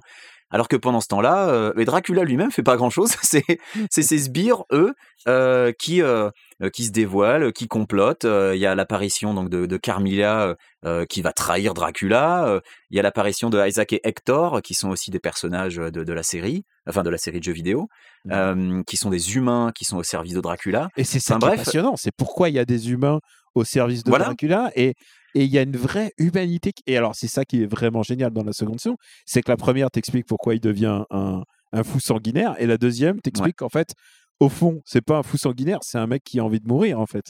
[0.50, 3.12] Alors que pendant ce temps-là, euh, mais Dracula lui-même fait pas grand-chose.
[3.22, 4.94] C'est ses sbires, eux,
[5.28, 6.30] euh, qui euh,
[6.72, 8.24] qui se dévoilent, qui complotent.
[8.26, 10.56] Il y a l'apparition donc de, de Carmilla
[11.08, 12.60] qui va trahir Dracula.
[12.90, 16.12] Il y a l'apparition de Isaac et Hector qui sont aussi des personnages de, de
[16.12, 17.88] la série, enfin de la série de jeux vidéo,
[18.30, 20.88] euh, qui sont des humains qui sont au service de Dracula.
[20.96, 21.64] Et c'est ça Enfin, qui est bref.
[21.64, 21.94] passionnant.
[21.96, 23.20] C'est pourquoi il y a des humains
[23.54, 24.26] au service de Voilà.
[24.26, 24.94] Dracula et
[25.34, 26.72] et il y a une vraie humanité.
[26.72, 28.96] qui- Et alors, c'est ça qui est vraiment génial dans la seconde saison.
[29.26, 32.54] C'est que la première t'explique pourquoi il devient un, un fou sanguinaire.
[32.58, 33.88] Et la deuxième t'explique qu'en fait,
[34.40, 36.98] au fond, c'est pas un fou sanguinaire, c'est un mec qui a envie de mourir,
[37.00, 37.24] en fait.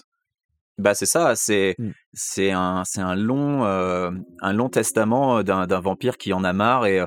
[0.78, 1.90] Bah c'est ça, c'est Mm.
[2.14, 4.10] c'est un un long euh,
[4.40, 7.04] un long testament d'un d'un vampire qui en a marre et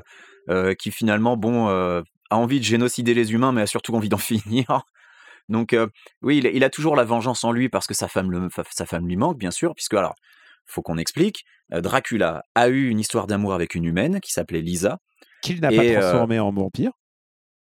[0.48, 4.08] euh, qui finalement bon euh, a envie de génocider les humains mais a surtout envie
[4.08, 4.16] d'en
[4.68, 4.82] finir.
[5.48, 5.88] Donc euh,
[6.22, 8.48] oui, il, a- il a toujours la vengeance en lui parce que sa femme le
[8.70, 10.14] sa femme lui manque bien sûr puisque alors
[10.66, 14.60] faut qu'on explique euh, Dracula a eu une histoire d'amour avec une humaine qui s'appelait
[14.60, 14.98] Lisa.
[15.42, 16.92] Qu'il n'a pas euh, transformé en vampire.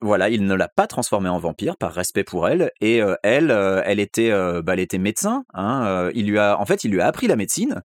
[0.04, 3.52] Voilà, il ne l'a pas transformée en vampire par respect pour elle et euh, elle,
[3.52, 5.44] euh, elle était, euh, bah, elle était médecin.
[5.54, 7.84] Hein, il lui a, en fait, il lui a appris la médecine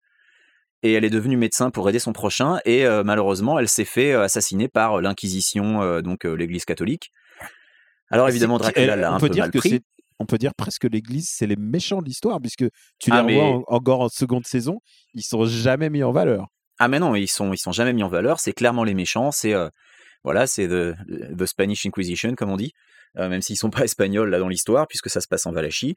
[0.82, 4.68] et elle est devenue médecin pour aider son prochain et malheureusement, elle s'est fait assassiner
[4.68, 7.12] par l'Inquisition, donc l'Église catholique.
[8.10, 9.82] Alors évidemment, Dracula l'a on un peut peu dire mal que pris.
[10.18, 12.64] On peut dire presque l'Église, c'est les méchants de l'histoire, puisque
[12.98, 14.80] tu les Ah, revois mais- en- encore en seconde saison,
[15.14, 16.46] ils sont jamais mis en valeur.
[16.78, 18.40] Ah mais non, ils sont, ils sont jamais mis en valeur.
[18.40, 19.30] C'est clairement les méchants.
[19.30, 19.68] C'est euh,
[20.24, 20.94] voilà, c'est the,
[21.36, 22.72] the Spanish Inquisition comme on dit,
[23.18, 25.94] euh, même s'ils sont pas espagnols là dans l'histoire puisque ça se passe en Valachie.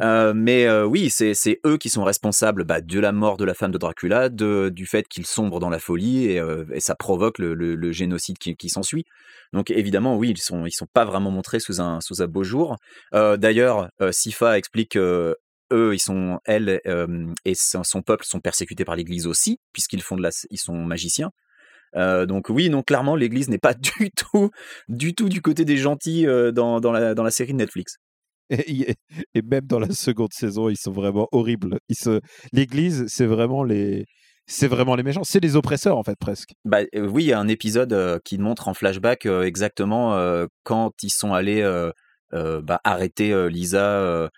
[0.00, 3.54] Euh, mais euh, oui, c'est eux qui sont responsables bah, de la mort de la
[3.54, 7.38] femme de Dracula, de, du fait qu'il sombre dans la folie et, et ça provoque
[7.38, 9.04] le, le- le génocide qui, qui s'ensuit.
[9.52, 12.44] Donc évidemment, oui, ils sont ils sont pas vraiment montrés sous un sous un beau
[12.44, 12.76] jour.
[13.12, 15.34] D'ailleurs, Sifa explique que
[15.72, 20.02] eux, ils sont, elle euh, et son, son peuple sont persécutés par l'Église aussi, puisqu'ils
[20.02, 21.30] font de la, ils sont magiciens.
[21.96, 24.50] Euh, donc oui, non, clairement, l'Église n'est pas du tout,
[24.88, 27.96] du tout du côté des gentils euh, dans, dans, la, dans la série de Netflix.
[28.50, 28.94] Et,
[29.34, 31.78] et même dans la seconde saison, ils sont vraiment horribles.
[31.90, 32.20] Ils se...
[32.52, 34.06] L'Église, c'est vraiment les,
[34.48, 35.24] c'est vraiment les méchants.
[35.24, 36.54] C'est les oppresseurs en fait presque.
[36.64, 40.18] Bah euh, oui, il y a un épisode euh, qui montre en flashback euh, exactement
[40.64, 41.62] quand ils sont allés
[42.32, 44.30] bah, arrêter Lisa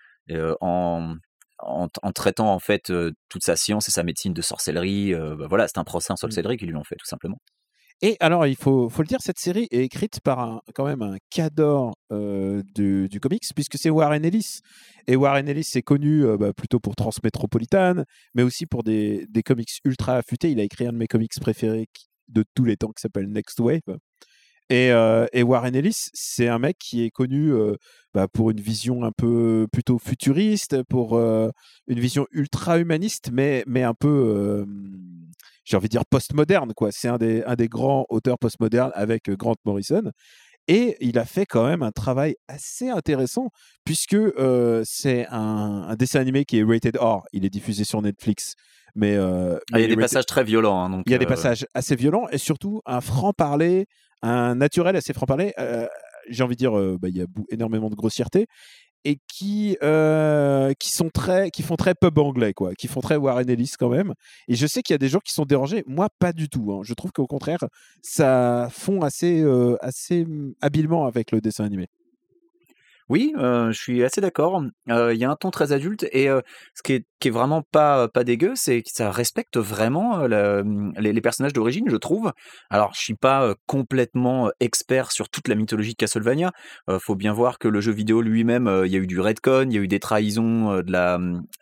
[0.59, 1.15] en,
[1.61, 2.91] en, en traitant en fait
[3.29, 5.13] toute sa science et sa médecine de sorcellerie.
[5.13, 7.37] bah, voilà, c'est un procès en sorcellerie qu'ils lui ont fait tout simplement.
[8.03, 11.03] Et alors, il faut, faut le dire, cette série est écrite par un, quand même
[11.03, 14.61] un cadre euh, du, du comics, puisque c'est Warren Ellis.
[15.05, 19.43] Et Warren Ellis est connu euh, bah, plutôt pour Transmétropolitane, mais aussi pour des, des
[19.43, 20.49] comics ultra affûtés.
[20.49, 21.85] Il a écrit un de mes comics préférés
[22.27, 23.81] de tous les temps qui s'appelle Next Wave.
[24.71, 27.75] Et, euh, et Warren Ellis, c'est un mec qui est connu euh,
[28.13, 31.49] bah, pour une vision un peu plutôt futuriste, pour euh,
[31.87, 34.65] une vision ultra humaniste, mais, mais un peu,
[35.65, 36.71] j'ai envie de dire, postmoderne.
[36.73, 36.89] quoi.
[36.91, 40.03] C'est un des, un des grands auteurs postmodernes avec Grant Morrison.
[40.67, 43.49] Et il a fait quand même un travail assez intéressant,
[43.83, 44.15] puisque
[44.85, 47.23] c'est un, un dessin animé qui est rated R.
[47.33, 48.53] Il est diffusé sur Netflix.
[48.95, 50.81] Mais, euh, Ah, il y a des rated- passages très violents.
[50.81, 53.85] hein, donc, il y a des passages assez violents et surtout un franc-parler,
[54.21, 55.53] un naturel assez franc-parler.
[55.59, 55.87] euh,
[56.29, 58.47] J'ai envie de dire, euh, bah, il y a énormément de grossièreté
[59.03, 63.15] et qui, euh, qui, sont très, qui font très pub anglais, quoi, qui font très
[63.15, 64.13] Warren Ellis quand même.
[64.47, 66.71] Et je sais qu'il y a des gens qui sont dérangés, moi pas du tout.
[66.73, 66.81] hein.
[66.83, 67.59] Je trouve qu'au contraire,
[68.03, 71.87] ça fond assez, euh, assez hum, habilement avec le dessin animé.
[73.11, 74.63] Oui, euh, je suis assez d'accord.
[74.89, 76.39] Euh, Il y a un ton très adulte et euh,
[76.75, 80.63] ce qui est, qui est vraiment pas pas dégueu, c'est que ça respecte vraiment la-
[80.97, 82.31] les, les personnages d'origine, je trouve.
[82.69, 86.51] Alors, je suis pas complètement expert sur toute la mythologie de Castlevania.
[86.99, 89.73] Faut bien voir que le jeu vidéo lui-même, il y a eu du retcon, il
[89.73, 91.19] y a eu des trahisons de la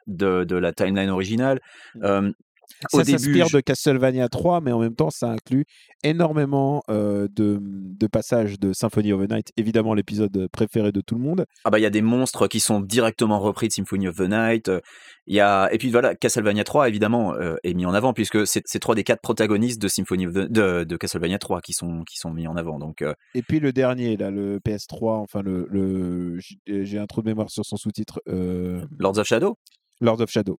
[0.07, 1.59] de, de la timeline originale.
[2.03, 2.48] Euh, au
[2.91, 5.65] Ça s'inspire je- de Castlevania 3, mais en même temps, ça inclut
[6.03, 11.15] énormément euh, de, de passages de Symphony of the Night, évidemment l'épisode préféré de tout
[11.15, 11.45] le monde.
[11.65, 14.21] Ah bah il y a des monstres qui sont directement repris de Symphony of the
[14.29, 14.69] Night.
[14.69, 14.79] euh,
[15.27, 18.47] Il y a et puis voilà Castlevania 3 évidemment euh, est mis en avant puisque
[18.47, 21.73] c'est c'est trois des quatre protagonistes de Symphony of the, de, de Castlevania 3 qui
[21.73, 22.79] sont qui sont mis en avant.
[22.79, 27.21] Donc euh, Et puis le dernier, là, le PS3, enfin, le, le j'ai un trou
[27.21, 29.57] de mémoire sur son sous-titre, euh, Lords of Shadow?
[30.01, 30.57] Lord of Shadow.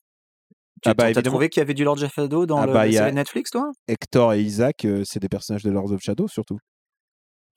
[0.82, 2.74] Tu Ah bah, as trouvé qu'il y avait du Lord of Shadow dans Ah le,
[2.74, 3.72] bah, la série Netflix toi?
[3.88, 6.58] Hector et Isaac, euh, c'est des personnages de Lord of Shadow surtout.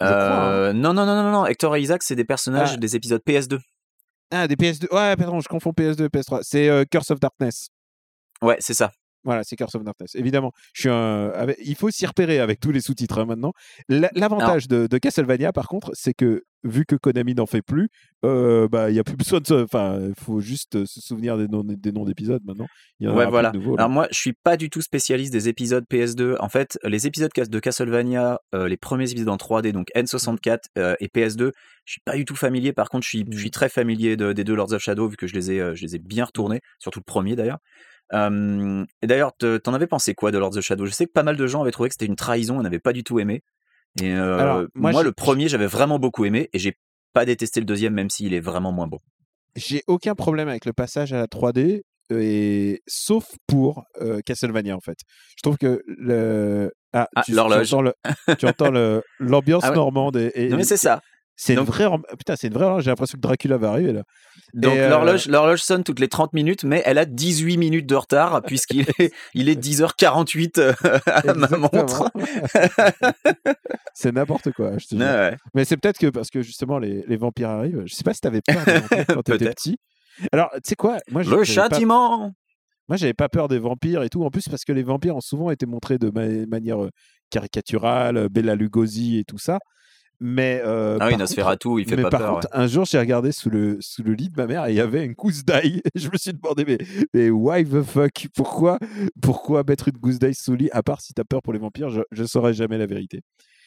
[0.00, 0.06] Hein.
[0.06, 2.76] Euh, Non non non non non Hector et Isaac c'est des personnages Ah.
[2.76, 3.58] des épisodes PS2.
[4.32, 4.88] Ah, des PS2.
[4.92, 6.40] Ouais, pardon, je confonds PS2 et PS3.
[6.42, 7.68] C'est euh, Curse of Darkness.
[8.40, 8.92] Ouais c'est ça.
[9.24, 10.14] Voilà, c'est Curse of Darkness.
[10.16, 11.30] Évidemment, je suis un...
[11.30, 13.52] avec- il faut s'y repérer avec tous les sous-titres hein, maintenant.
[13.88, 17.88] La- L'avantage de, de Castlevania, par contre, c'est que vu que Konami n'en fait plus,
[18.24, 21.00] euh, bah il y a plus besoin de, se- enfin, il faut juste euh, se
[21.00, 22.66] souvenir des noms des noms d'épisodes maintenant.
[23.00, 23.50] Il y en Ouais, voilà.
[23.50, 23.82] de nouveaux, là.
[23.84, 26.36] Alors moi, je suis pas du tout spécialiste des épisodes PS2.
[26.40, 30.94] En fait, les épisodes de Castlevania, euh, les premiers épisodes en 3D, donc N64 euh,
[31.00, 31.50] et PS2,
[31.84, 32.72] je suis pas du tout familier.
[32.72, 35.16] Par contre, je suis, je suis très familier de- des deux Lords of Shadow vu
[35.16, 37.58] que je les ai, euh, je les ai bien retournés, surtout le premier d'ailleurs.
[38.14, 40.86] Euh, et d'ailleurs, te- t'en avais pensé quoi de Lords of Shadow?
[40.86, 42.78] Je sais que pas mal de gens avaient trouvé que c'était une trahison et n'avaient
[42.78, 43.42] pas du tout aimé.
[44.00, 46.78] Et euh, Alors, moi, le premier, j'avais vraiment beaucoup aimé et j'ai
[47.12, 48.98] pas détesté le deuxième, même s'il est vraiment moins bon.
[49.56, 51.82] J'ai aucun problème avec le passage à la 3D.
[52.10, 54.98] Et sauf pour euh, Castlevania en fait.
[55.36, 57.68] Je trouve que le ah, Ah, l'horloge.
[57.68, 57.92] tu entends
[58.38, 59.76] tu entends le- l'ambiance Ah ouais.
[59.76, 61.00] normande et, et- Non mais c'est ça.
[61.44, 62.84] C'est une vraie putain c'est une vraie horloge.
[62.84, 64.02] j'ai l'impression que Dracula va arriver là.
[64.54, 67.94] Donc euh, l'horloge, l'horloge sonne toutes les 30 minutes, mais elle a 18 minutes de
[67.96, 70.72] retard puisqu'il est, il est 10h48 euh,
[71.06, 72.10] à ma montre.
[73.94, 74.78] c'est n'importe quoi.
[74.78, 75.04] Je te jure.
[75.04, 75.36] Ouais, ouais.
[75.54, 77.82] Mais c'est peut-être que parce que justement les, les vampires arrivent.
[77.86, 79.76] Je sais pas si t'avais peur des quand t'étais petit.
[80.32, 82.32] Alors tu sais quoi Moi Le j'avais pas- châtiment
[82.88, 84.24] Moi, j'avais pas peur des vampires et tout.
[84.24, 86.90] En plus, parce que les vampires ont souvent été montrés de ma- manière euh,
[87.30, 89.58] caricaturale, Bella Lugosi et tout ça.
[90.24, 92.34] Mais euh, Ah oui, Nosferatu, il fait mais pas par peur.
[92.34, 94.76] contre, un jour, j'ai regardé sous le, sous le lit de ma mère et il
[94.76, 95.82] y avait une gousse d'ail.
[95.96, 96.78] Je me suis demandé, mais,
[97.12, 98.28] mais why the fuck?
[98.34, 98.78] Pourquoi,
[99.20, 100.70] pourquoi mettre une gousse d'ail sous le lit?
[100.72, 103.20] À part si t'as peur pour les vampires, je ne saurais jamais la vérité.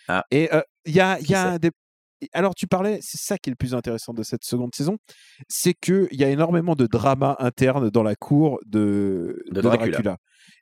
[0.08, 0.24] Ah.
[0.32, 1.72] Et euh, il y a, y a des.
[2.32, 4.98] Alors, tu parlais, c'est ça qui est le plus intéressant de cette seconde saison,
[5.50, 10.18] c'est qu'il y a énormément de drama interne dans la cour de, De Dracula.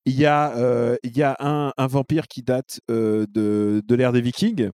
[0.06, 3.96] Il y a, euh, il y a un, un vampire qui date euh, de, de
[3.96, 4.70] l'ère des Vikings,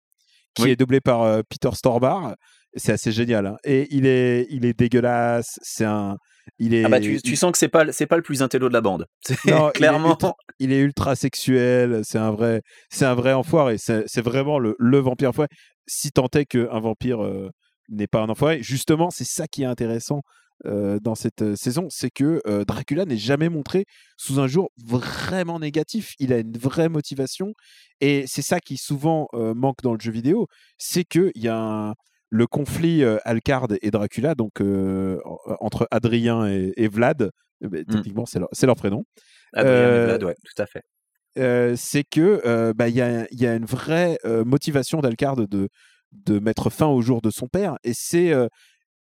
[0.58, 0.72] qui Oui.
[0.72, 2.36] est doublé par euh, Peter Stormare.
[2.76, 3.46] C'est assez génial.
[3.48, 3.58] hein.
[3.63, 5.58] Et il est, il est dégueulasse.
[5.62, 6.17] C'est un.
[6.60, 8.70] Il est, Ah bah tu, tu sens que c'est pas, c'est pas le plus intello
[8.70, 9.06] de la bande.
[9.46, 10.12] Non, il est clairement.
[10.12, 13.78] ultra- il est ultra sexuel, c'est un vrai, c'est un vrai enfoiré.
[13.78, 15.50] C'est c'est vraiment le, le vampire enfoiré.
[15.88, 17.50] Si tant est qu'un vampire euh,
[17.89, 20.22] n'est pas un enfoiré, justement, c'est ça qui est intéressant
[20.65, 23.86] euh, dans cette saison, c'est que euh, Dracula n'est jamais montré
[24.17, 26.13] sous un jour vraiment négatif.
[26.20, 27.54] Il a une vraie motivation,
[28.02, 31.48] et c'est ça qui souvent euh, manque dans le jeu vidéo, c'est que il y
[31.48, 31.93] a un-
[32.30, 35.17] le conflit Alcard et Dracula, donc en-
[35.62, 37.22] entre Adrien et, et Vlad.
[37.63, 39.06] euh, bah, Techniquement, c'est leur, prénom
[39.54, 40.82] Adrien et Vlad, ouais, tout à fait.
[41.38, 45.00] euh, c'est que euh, bah, il y, a, il y a une vraie euh, motivation
[45.00, 45.70] d'Alcard de,
[46.12, 47.78] de mettre fin au jour de son père.
[47.84, 48.34] Et c'est.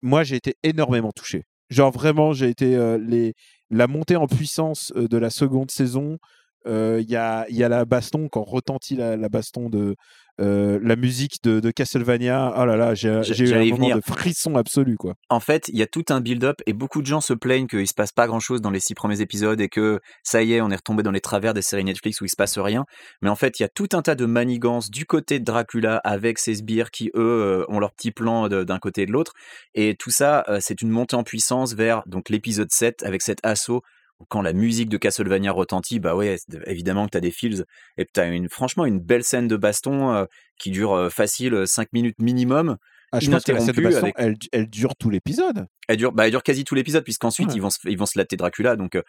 [0.02, 1.44] Moi, j'ai été énormément touché.
[1.70, 2.76] Genre, vraiment, j'ai été.
[2.76, 3.34] euh, les,
[3.70, 6.18] la montée en puissance euh, de la seconde saison.
[6.68, 9.96] Euh, Il y, a, y a la baston, quand retentit la, la baston de.
[10.40, 13.96] euh, la musique de, de Castlevania, oh là là, j'ai eu un moment venir.
[13.96, 15.16] de frisson absolu, quoi.
[15.30, 17.88] En fait, il y a tout un build-up et beaucoup de gens se plaignent qu'il
[17.88, 20.70] se passe pas grand-chose dans les six premiers épisodes et que ça y est, on
[20.70, 22.86] est retombé dans les travers des séries Netflix où il se passe rien.
[23.24, 25.98] Mais en fait, il y a tout un tas de manigances du côté de Dracula
[26.04, 29.34] avec ses sbires qui eux euh, ont leur petit plan d'un côté et de l'autre.
[29.74, 33.82] Et tout ça, c'est une montée en puissance vers donc l'épisode 7 avec cet assaut.
[34.30, 37.66] Quand la musique de Castlevania retentit, bah ouais, évidemment que t'as des feels
[37.98, 40.26] et t'as une, franchement une belle scène de baston euh,
[40.60, 42.78] qui dure euh, facile 5 minutes minimum.
[43.12, 45.68] Ah, je pense que la scène de Ininterrompu baston, avec- elle, elle dure tout l'épisode.
[45.88, 47.54] Elle dure, bah, elle dure quasi tout l'épisode, puisqu'ensuite Ouais.
[47.56, 48.76] ils, vont se, ils vont se latter Dracula.
[48.76, 49.02] Donc, euh,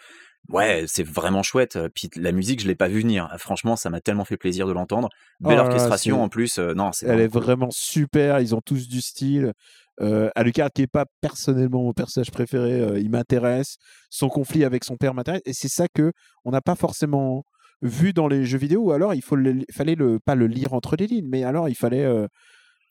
[0.50, 1.76] ouais, c'est vraiment chouette.
[1.76, 3.28] Euh, Puis la musique, je l'ai pas vu venir.
[3.38, 5.08] Franchement, ça m'a tellement fait plaisir de l'entendre.
[5.42, 6.58] Oh Belle là, orchestration en plus.
[6.58, 7.42] euh, non, c'est Elle est cool.
[7.42, 8.38] vraiment super.
[8.40, 9.52] Ils ont tous du style.
[10.00, 13.76] Euh, Alucard, qui est pas personnellement mon personnage préféré, euh, il m'intéresse.
[14.10, 15.42] Son conflit avec son père m'intéresse.
[15.44, 16.12] Et c'est ça que
[16.44, 17.42] on n'a pas forcément
[17.82, 18.80] vu dans les jeux vidéo.
[18.82, 21.68] Ou alors, il faut le- fallait le, pas le lire entre les lignes, mais alors
[21.68, 22.26] il fallait, euh,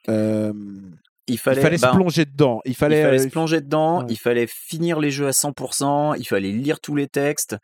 [0.10, 0.54] euh,
[1.28, 2.62] Il il fallait, se plonger dedans.
[2.66, 4.00] Il il fallait, se plonger dedans.
[4.00, 4.06] ouais.
[4.10, 6.16] Il fallait finir les jeux à 100%.
[6.18, 7.58] Il fallait lire tous les textes.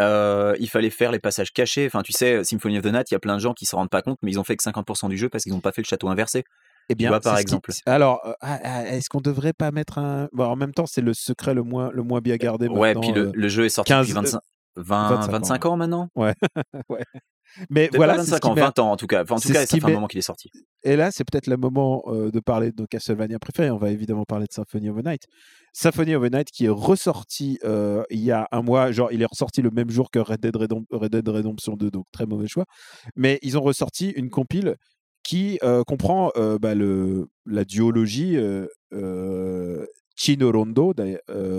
[0.00, 1.84] euh, il fallait faire les passages cachés.
[1.86, 3.76] Enfin, tu sais, Symphony of the Night, il y a plein de gens qui se
[3.76, 5.72] rendent pas compte, mais ils ont fait que 50% du jeu parce qu'ils n'ont pas
[5.72, 6.44] fait le château inversé.
[6.88, 7.70] Eh bien, vois, par qui- exemple.
[7.86, 10.28] Alors, euh, ah, ah, est-ce qu'on devrait pas mettre un.
[10.32, 12.66] Bon, en même temps, c'est le secret le moins, le moins bien gardé.
[12.68, 14.40] Ouais, puis le, euh, le jeu est sorti 15, depuis 25,
[14.76, 16.08] 20, 25 ans, 25 ans maintenant?
[16.16, 16.34] Ouais.
[16.88, 17.04] ouais.
[17.68, 19.22] Mais Peut-être voilà, pas c'est ce 25 qui ans, met- 20 ans en tout cas.
[19.24, 20.50] Enfin, en tout c'est cas, ça fait un met- moment qu'il est sorti.
[20.84, 23.72] Et là, c'est peut-être le moment euh, de parler de nos Castlevania préférés.
[23.72, 25.22] On va évidemment parler de Symphony of the Night.
[25.72, 28.92] Symphony of the Night qui est ressorti euh, il y a un mois.
[28.92, 31.90] Genre, il est ressorti le même jour que Red Dead, Redemp- Red Dead Redemption 2,
[31.90, 32.66] donc très mauvais choix.
[33.16, 34.76] Mais ils ont ressorti une compile
[35.22, 40.92] qui euh, comprend euh, bah, le, la duologie euh, Chino Rondo,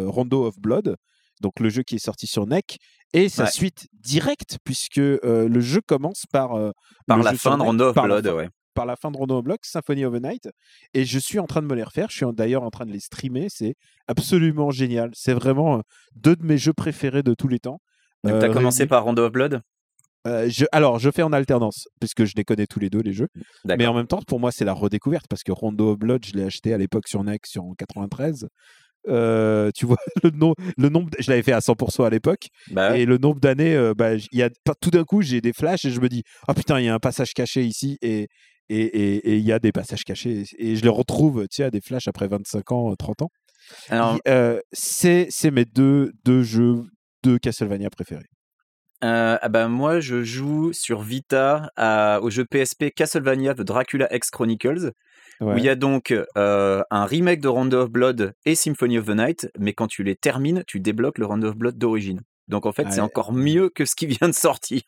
[0.08, 0.96] Rondo of Blood,
[1.42, 2.78] donc le jeu qui est sorti sur NEC,
[3.14, 3.52] et sa Ouais.
[3.52, 6.50] suite directe, puisque le jeu commence par,
[7.08, 8.50] Par la fin de NEC, Rondo of Blood, ouais.
[8.74, 10.50] par la fin de Rondo of Blood, Symphony of the Night,
[10.94, 12.10] et je suis en train de me les refaire.
[12.10, 13.48] Je suis d'ailleurs en train de les streamer.
[13.50, 13.76] C'est
[14.08, 15.12] absolument génial.
[15.14, 15.82] C'est vraiment
[16.16, 17.80] deux de mes jeux préférés de tous les temps.
[18.24, 18.90] Donc, euh, t'as commencé réunis.
[18.90, 19.62] par Rondo of Blood?
[20.28, 23.14] Euh, je, alors, je fais en alternance, puisque je les connais tous les deux, les
[23.14, 23.28] jeux.
[23.36, 23.42] Mais
[23.78, 23.94] D'accord.
[23.94, 26.44] en même temps, pour moi, c'est la redécouverte, parce que Rondo of Blood, je l'ai
[26.44, 28.48] acheté à l'époque sur sur en 93.
[29.08, 32.92] Euh, tu vois, le, nom, le nombre, je l'avais fait à 100% à l'époque, Bah
[32.92, 33.02] ouais.
[33.02, 34.50] et le nombre d'années, euh, bah, il y a,
[34.80, 36.94] tout d'un coup, j'ai des flashs et je me dis, oh putain, il y a
[36.94, 38.28] un passage caché ici, et
[38.70, 41.64] et et- et il y a des passages cachés, et je les retrouve, tu sais,
[41.64, 43.30] à des flashs après 25 ans, 30 ans.
[43.90, 46.84] Alors, Il- euh, c'est c'est mes deux, deux jeux
[47.24, 48.26] de Castlevania préférés.
[49.04, 54.14] Euh, ah bah moi, je joue sur Vita à- au jeu PSP Castlevania The Dracula
[54.16, 54.92] X Chronicles,
[55.54, 59.06] où il y a donc euh, un remake de Rondo of Blood et Symphony of
[59.06, 62.22] the Night, mais quand tu les termines, tu débloques le Rondo of Blood d'origine.
[62.48, 64.82] Donc en fait, c'est encore mieux que ce qui vient de sortir.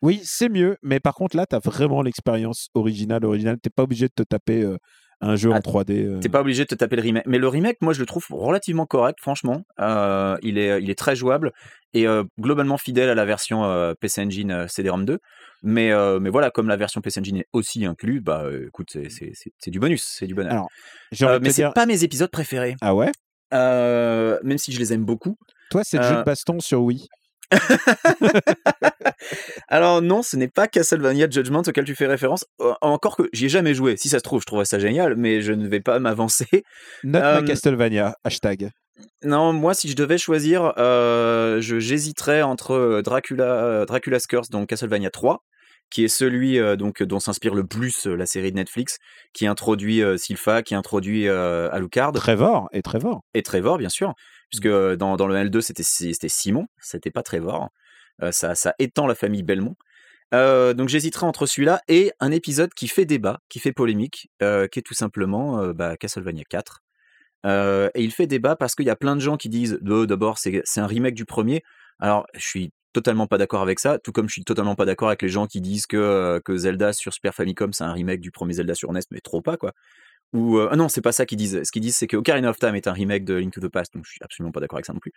[0.00, 3.58] Oui, c'est mieux, mais par contre là, tu as vraiment l'expérience originale, originale.
[3.62, 4.78] T'es pas obligé de te taper euh,
[5.20, 6.06] un jeu en Ah, 3D.
[6.06, 6.18] euh.
[6.18, 7.26] T'es pas obligé de te taper le remake.
[7.26, 9.62] Mais le remake, moi, je le trouve relativement correct, franchement.
[9.80, 11.52] Euh, il, est, il est très jouable
[11.94, 15.18] et euh, globalement fidèle à la version euh, PC Engine euh, CD-ROM 2.
[15.62, 19.70] Mais, euh, mais voilà, comme la version PC Engine est aussi inclus, bah écoute, c'est-
[19.70, 20.66] du bonus, c'est du bonheur.
[21.20, 22.76] Alors, mais te c'est dire, pas mes épisodes préférés.
[22.80, 23.12] ah ouais?
[23.52, 25.36] Même si je les aime beaucoup.
[25.70, 27.06] Toi, c'est le jeu de baston sur Wii.
[29.68, 32.44] Alors non, ce n'est pas Castlevania Judgment auquel tu fais référence.
[32.80, 33.96] Encore que j'y ai jamais joué.
[33.96, 36.46] Si ça se trouve, je trouverais ça génial, mais je ne vais pas m'avancer.
[37.04, 38.70] Note euh, Castlevania, hashtag.
[39.24, 44.50] Non, moi, si je devais choisir, euh, je- j'hésiterais entre euh, Dracula, euh, Dracula's Curse,
[44.50, 45.42] donc Castlevania 3,
[45.90, 48.98] qui est celui euh, donc dont s'inspire le plus euh, la série de Netflix,
[49.32, 53.22] qui introduit euh, Sylpha, qui introduit Alucard Trevor et Trevor.
[53.34, 54.14] et Trevor, bien sûr,
[54.50, 57.68] puisque euh, dans, dans le L2 c'était c'était Simon, c'était pas Trevor.
[58.30, 59.74] Ça, ça étend la famille Belmont.
[60.32, 64.86] Donc j'hésiterais entre celui-là et un épisode qui fait débat, qui fait polémique, qui est
[64.86, 66.81] tout simplement bah, Castlevania 4.
[67.46, 70.38] Euh, et il fait débat parce qu'il y a plein de gens qui disent d'abord
[70.38, 71.62] c'est un remake du premier.
[71.98, 75.08] Alors je suis totalement pas d'accord avec ça, tout comme je suis totalement pas d'accord
[75.08, 78.20] avec les gens qui disent que, euh, que Zelda sur Super Famicom c'est un remake
[78.20, 79.72] du premier Zelda sur NES, mais trop pas quoi.
[80.32, 81.60] Ou euh, ah non, c'est pas ça qu'ils disent.
[81.62, 83.68] Ce qu'ils disent, c'est que Ocarina of Time est un remake de Link to the
[83.68, 85.12] Past, donc je suis absolument pas d'accord avec ça non plus.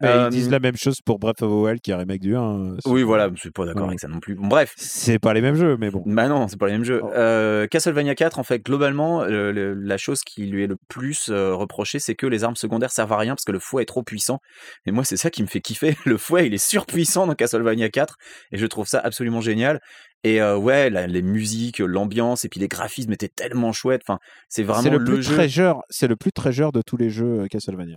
[0.00, 1.98] Mais Euh, Ils disent la même chose pour Breath of the Wild, qui est un
[1.98, 2.40] remake du 1.
[2.42, 3.88] euh, Oui, voilà, je suis pas d'accord Ouais.
[3.88, 4.34] avec ça non plus.
[4.34, 4.72] Bon, bref.
[4.76, 6.02] C'est pas les mêmes jeux, mais bon.
[6.06, 7.00] Bah non, c'est pas les mêmes jeux.
[7.02, 7.10] Oh.
[7.14, 11.28] Euh, Castlevania 4, en fait, globalement, le- le- la chose qui lui est le plus
[11.30, 13.86] euh, reprochée, c'est que les armes secondaires servent à rien parce que le fouet est
[13.86, 14.40] trop puissant.
[14.86, 15.96] Et moi, c'est ça qui me fait kiffer.
[16.06, 18.16] Le fouet, il est surpuissant dans Castlevania 4
[18.52, 19.80] et je trouve ça absolument génial.
[20.24, 24.02] Et euh, ouais, la- les musiques, l'ambiance et puis les graphismes étaient tellement chouettes.
[24.06, 25.34] Enfin, c'est vraiment C'est le, plus jeu.
[25.34, 27.96] treasure, c'est le plus treasure de tous les jeux Castlevania.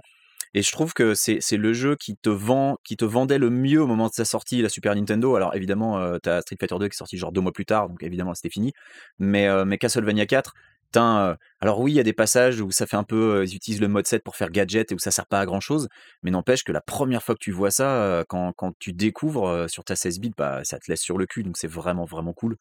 [0.56, 3.52] Et je trouve que c'est c'est le jeu qui te vend, qui te vendait le
[3.52, 5.36] mieux au moment de sa sortie, la Super Nintendo.
[5.36, 7.88] Alors évidemment, euh, t'as Street Fighter 2 qui est sorti genre deux mois plus tard,
[7.88, 8.74] donc évidemment c'était fini.
[9.20, 10.54] Mais, euh, mais Castlevania 4,
[10.92, 13.46] putain, euh, alors oui, il y a des passages où ça fait un peu, euh,
[13.46, 15.60] ils utilisent le mode 7 pour faire gadget et où ça sert pas à grand
[15.60, 15.88] chose.
[16.24, 19.70] Mais n'empêche que la première fois que tu vois ça, euh, quand, quand tu découvres
[19.70, 22.34] sur ta 16 bits, bah, ça te laisse sur le cul, donc c'est vraiment vraiment
[22.34, 22.56] cool.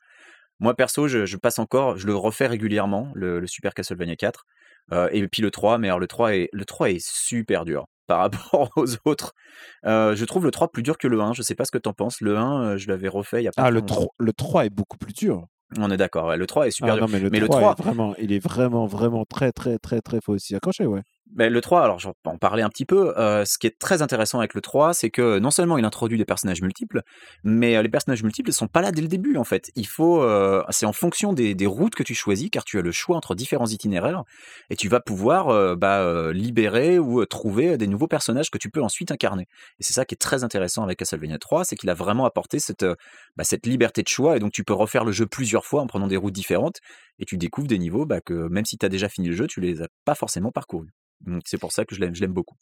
[0.60, 4.44] Moi perso, je, je passe encore, je le refais régulièrement, le, le Super Castlevania 4.
[4.92, 7.86] Euh, et puis le 3, mais alors le 3 est, le 3 est super dur
[8.06, 9.34] par rapport aux autres.
[9.84, 11.78] Euh, je trouve le 3 plus dur que le 1, je sais pas ce que
[11.78, 12.20] t'en penses.
[12.20, 13.94] Le 1, euh, je l'avais refait il y a pas Ah, le longtemps.
[13.96, 15.46] 3, le 3 est beaucoup plus dur.
[15.76, 17.06] On est d'accord, ouais, le 3 est super Ah, dur.
[17.06, 19.78] non, mais le Mais le 3, 3 est vraiment, il est vraiment, vraiment très, très,
[19.78, 21.02] très, très, faut aussi accrocher, ouais.
[21.36, 23.16] Le 3, alors je vais en parler un petit peu.
[23.18, 26.18] euh, ce qui est très intéressant avec le 3, c'est que non seulement il introduit
[26.18, 27.02] des personnages multiples,
[27.44, 29.70] mais euh, les personnages multiples ne sont pas là dès le début en fait.
[29.76, 32.92] Il faut, euh, c'est en fonction des, routes que tu choisis, car tu as le
[32.92, 34.24] choix entre différents itinéraires,
[34.70, 39.12] et tu vas pouvoir bah, libérer ou trouver des nouveaux personnages que tu peux ensuite
[39.12, 39.46] incarner.
[39.78, 42.58] Et c'est ça qui est très intéressant avec Castlevania 3, c'est qu'il a vraiment apporté
[42.58, 42.86] cette,
[43.36, 45.86] bah, cette liberté de choix, et donc tu peux refaire le jeu plusieurs fois en
[45.86, 46.78] prenant des routes différentes,
[47.18, 49.46] et tu découvres des niveaux bah, que même si tu as déjà fini le jeu,
[49.46, 50.88] tu les as pas forcément parcourus.
[51.26, 52.56] Donc c'est pour ça que je l'aime, je l'aime beaucoup.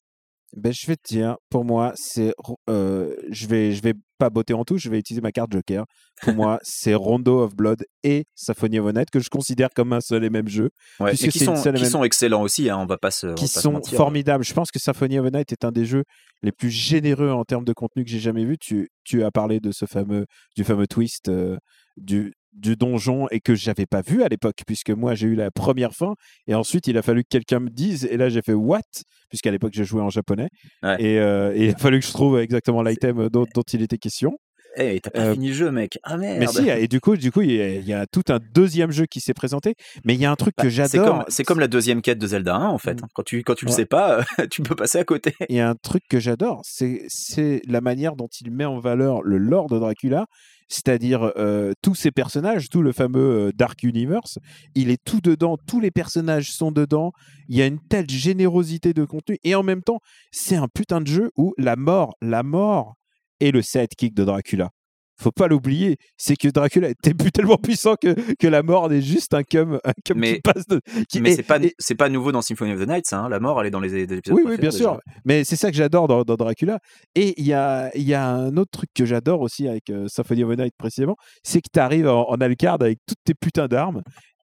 [0.56, 2.32] Ben, je vais te dire, pour moi, c'est,
[2.70, 5.84] euh, je vais, je vais pas botter en touche, je vais utiliser ma carte Joker.
[6.22, 9.92] Pour moi, c'est Rondo of Blood et Symphony of the Night que je considère comme
[9.92, 12.78] un seul et même jeu, Ouais, et qui sont, qui même- sont excellents aussi, hein,
[12.78, 13.96] on va pas se, qui se sont mentir.
[13.98, 14.44] formidables.
[14.44, 16.04] Je pense que Symphony of the Night est un des jeux
[16.42, 18.56] les plus généreux en termes de contenu que j'ai jamais vu.
[18.56, 20.26] Tu, tu as parlé de ce fameux,
[20.56, 21.56] du fameux twist euh,
[21.96, 25.50] du, du donjon et que j'avais pas vu à l'époque, puisque moi j'ai eu la
[25.50, 26.14] première fin
[26.46, 28.80] et ensuite il a fallu que quelqu'un me dise et là j'ai fait what?
[29.28, 30.48] Puisqu'à l'époque je jouais en japonais
[30.82, 30.96] Ouais.
[31.02, 33.98] et, euh, et il a fallu que je trouve exactement l'item dont, dont il était
[33.98, 34.36] question.
[34.78, 35.98] Eh, t'as pas Euh, fini le jeu, mec.
[36.02, 36.38] Ah merde.
[36.38, 38.38] Mais si, et du coup, du coup, il y, a, il y a tout un
[38.54, 39.74] deuxième jeu qui s'est présenté.
[40.04, 41.24] Mais il y a un truc Bah, que j'adore.
[41.28, 43.00] c'est comme la deuxième quête de Zelda 1, en fait.
[43.02, 43.06] Mm.
[43.14, 45.34] Quand tu, quand tu le sais pas, tu peux passer à côté.
[45.48, 48.78] Il y a un truc que j'adore, c'est c'est la manière dont il met en
[48.78, 50.26] valeur le lore de Dracula,
[50.68, 54.38] c'est-à-dire euh, tous ces personnages, tout le fameux euh, Dark Universe.
[54.74, 57.12] Il est tout dedans, tous les personnages sont dedans.
[57.48, 60.00] Il y a une telle générosité de contenu et en même temps,
[60.32, 62.94] c'est un putain de jeu où la mort, la mort
[63.40, 64.70] et le sidekick de Dracula.
[65.18, 69.00] Faut pas l'oublier, c'est que Dracula était plus tellement puissant que, que la mort n'est
[69.00, 70.82] juste un cum, un cum Mais- qui passe de.
[71.08, 73.28] qui- Mais c'est pas, c'est pas nouveau dans Symphony of the Night, ça, hein.
[73.30, 74.78] la mort, elle est dans les, les épisodes oui, oui, bien déjà.
[74.78, 75.00] sûr.
[75.24, 76.80] Mais c'est ça que j'adore dans, dans Dracula.
[77.14, 80.06] Et il y a, il y a un autre truc que j'adore aussi avec euh,
[80.06, 83.32] Symphony of the Night précisément, c'est que tu arrives en, en Alcard avec toutes tes
[83.34, 84.02] putains d'armes.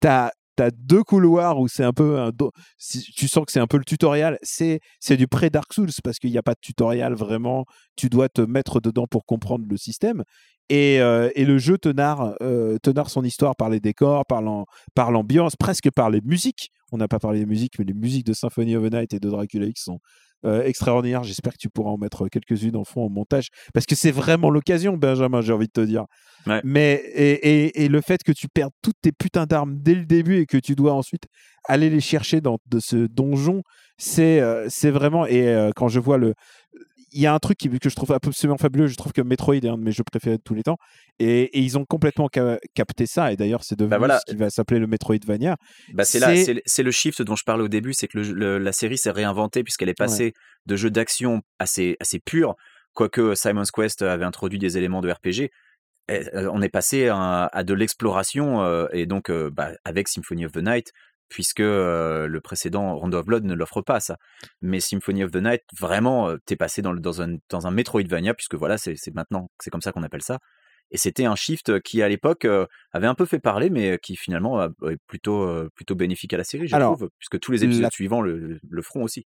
[0.00, 0.08] Tu
[0.62, 2.30] as, deux couloirs où c'est un peu un
[2.78, 5.90] si- tu sens que c'est un peu le tutoriel c'est c'est du pré Dark Souls
[6.02, 7.64] parce qu'il n'y a pas de tutoriel vraiment
[7.96, 10.22] tu dois te mettre dedans pour comprendre le système
[10.70, 15.56] et, euh, et le jeu euh, te narre son histoire par les décors, par l'ambiance,
[15.56, 16.70] presque par les musiques.
[16.94, 19.18] On n'a pas parlé des musiques, mais les musiques de Symphony of the Night et
[19.20, 19.98] de Dracula X sont
[20.46, 21.24] euh, extraordinaires.
[21.24, 24.48] J'espère que tu pourras en mettre quelques-unes en fond au montage, parce que c'est vraiment
[24.50, 26.04] l'occasion, Benjamin, j'ai envie de te dire.
[26.46, 26.60] Ouais.
[26.64, 27.32] Mais et,
[27.66, 30.46] et- et le fait que tu perdes toutes tes putains d'armes dès le début et
[30.46, 31.24] que tu dois ensuite
[31.66, 33.62] aller les chercher dans de ce donjon,
[33.98, 35.24] c'est euh, c'est vraiment.
[35.26, 36.34] Et euh, quand je vois le
[37.14, 38.86] il y a un truc qui- que je trouve absolument fabuleux.
[38.88, 40.76] Je trouve que Metroid est un de mes jeux préférés de tous les temps.
[41.18, 43.32] Et, et ils ont complètement ca- capté ça.
[43.32, 44.20] Et d'ailleurs, c'est devenu Bah voilà.
[44.20, 45.56] ce qui va s'appeler le Metroidvania.
[45.94, 46.34] Bah, c'est là,
[46.66, 49.10] C'est- le shift dont je parlais au début, c'est que le- le- la série s'est
[49.12, 50.32] réinventée puisqu'elle est passée
[50.66, 52.54] de jeux d'action assez, assez purs,
[52.92, 55.50] quoique Simon's Quest avait introduit des éléments de RPG.
[56.10, 60.08] et, euh, on est passé à, à de l'exploration euh, et donc euh, bah, avec
[60.08, 60.90] Symphony of the Night,
[61.28, 64.16] puisque euh, le précédent Rondo of Blood ne l'offre pas ça.
[64.60, 67.70] Mais Symphony of the Night, vraiment, euh, t'es passé dans, le- dans, un, dans un
[67.70, 70.38] Metroidvania, puisque voilà, c'est maintenant, c'est comme ça qu'on appelle ça.
[70.90, 74.16] Et c'était un shift qui, à l'époque, euh, avait un peu fait parler, mais qui
[74.16, 77.82] finalement est plutôt, plutôt bénéfique à la série, je Alors, trouve, puisque tous les épisodes
[77.82, 79.26] la- suivants le, le feront aussi.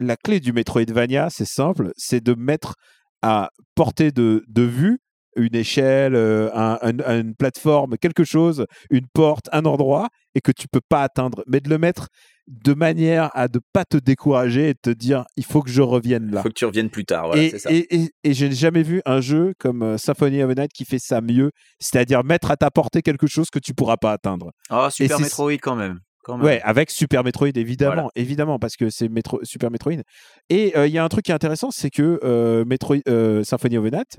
[0.00, 2.74] La clé du Metroidvania, c'est simple c'est de mettre
[3.22, 4.98] à portée de, de vue
[5.38, 10.52] une échelle, euh, un- un- une plateforme, quelque chose, une porte, un endroit, et que
[10.52, 12.08] tu peux pas atteindre, mais de le mettre
[12.46, 16.30] de manière à ne pas te décourager et te dire il faut que je revienne
[16.30, 16.42] là.
[16.42, 17.70] Faut que tu reviennes plus tard, voilà, et, ça.
[17.70, 20.84] et, et, et j'ai jamais vu un jeu comme euh, Symphony of the Night qui
[20.86, 24.50] fait ça mieux, c'est-à-dire mettre à ta portée quelque chose que tu pourras pas atteindre.
[24.70, 25.98] Ah, Super c'est- Metroid quand même.
[26.42, 28.08] Ouais, avec Super Metroid évidemment, Voilà.
[28.14, 30.02] évidemment parce que c'est Metro- Super Metroid.
[30.50, 33.42] Et euh, il y a un truc qui est intéressant, c'est que euh, Metroid, euh,
[33.44, 34.18] Symphony of the Night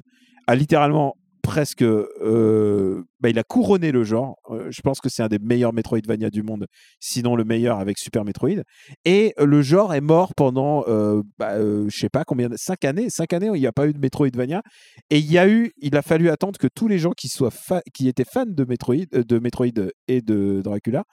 [0.49, 4.37] a littéralement presque, euh, bah, il a couronné le genre.
[4.49, 6.65] Euh, je pense que c'est un des meilleurs Metroidvania du monde,
[6.99, 8.63] sinon le meilleur avec Super Metroid.
[9.05, 13.11] Et le genre est mort pendant, euh, bah, euh, je sais pas combien, cinq années,
[13.11, 14.63] cinq années où il n'y a pas eu de Metroidvania.
[15.11, 17.51] Et il y a eu, il a fallu attendre que tous les gens qui soient
[17.93, 21.03] qui étaient fans de Metroid, de Metroid et de Dracula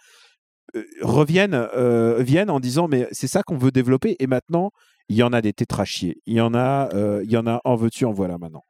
[1.02, 1.68] reviennent,
[2.18, 4.70] viennent en disant mais c'est ça qu'on veut développer et maintenant
[5.08, 6.88] il y en a des tétrachiers, il y en a,
[7.22, 8.62] il y en a en veux-tu en voilà maintenant.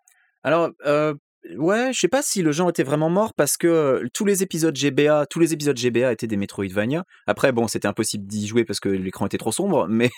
[0.47, 1.13] Alors, euh,
[1.57, 4.43] ouais, je sais pas si le genre était vraiment mort parce que euh, tous les
[4.45, 7.03] épisodes GBA, tous les épisodes GBA étaient des Metroidvania.
[7.27, 10.11] Après, bon, c'était impossible d'y jouer parce que l'écran était trop sombre, mais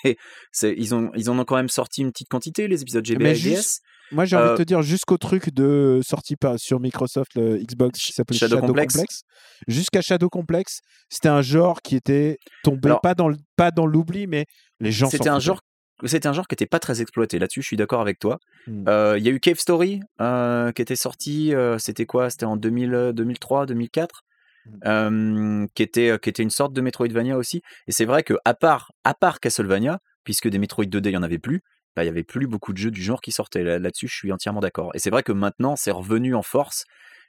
[0.62, 3.30] ils ont, ils en ont quand même sorti une petite quantité, les épisodes GBA Mais
[3.32, 3.88] et juste- DS.
[4.10, 7.58] Moi j'ai envie de Euh, te dire jusqu'au truc de sorti par, sur Microsoft le
[7.58, 8.94] Xbox qui Shadow Shadow, Complex.
[8.94, 9.20] Complex,
[9.66, 10.78] jusqu'à Shadow Complex,
[11.10, 14.46] c'était un genre qui était tombé Alors- pas dans le- pas dans l'oubli mais
[14.80, 15.60] les gens C'était un genre.
[16.05, 17.38] C'était un genre qui n'était pas très exploité.
[17.38, 18.38] Là-dessus, je suis d'accord avec toi.
[18.66, 18.84] Hmm.
[18.88, 21.55] Euh, Il y a eu Cave Story euh, qui était sorti.
[21.55, 22.30] euh, c'était quoi?
[22.30, 24.22] C'était en 2000, euh, 2003, 2004.
[24.66, 24.78] Hmm.
[24.86, 27.62] euh, qui était qui était une sorte de Metroidvania aussi.
[27.86, 31.16] Et c'est vrai que à part à part Castlevania, puisque des Metroid 2D il y
[31.16, 31.62] en avait plus,
[31.96, 33.62] bah, il y avait plus beaucoup de jeux du genre qui sortaient.
[33.64, 34.90] Là- Là-dessus, je suis entièrement d'accord.
[34.94, 36.84] Et c'est vrai que maintenant, c'est revenu en force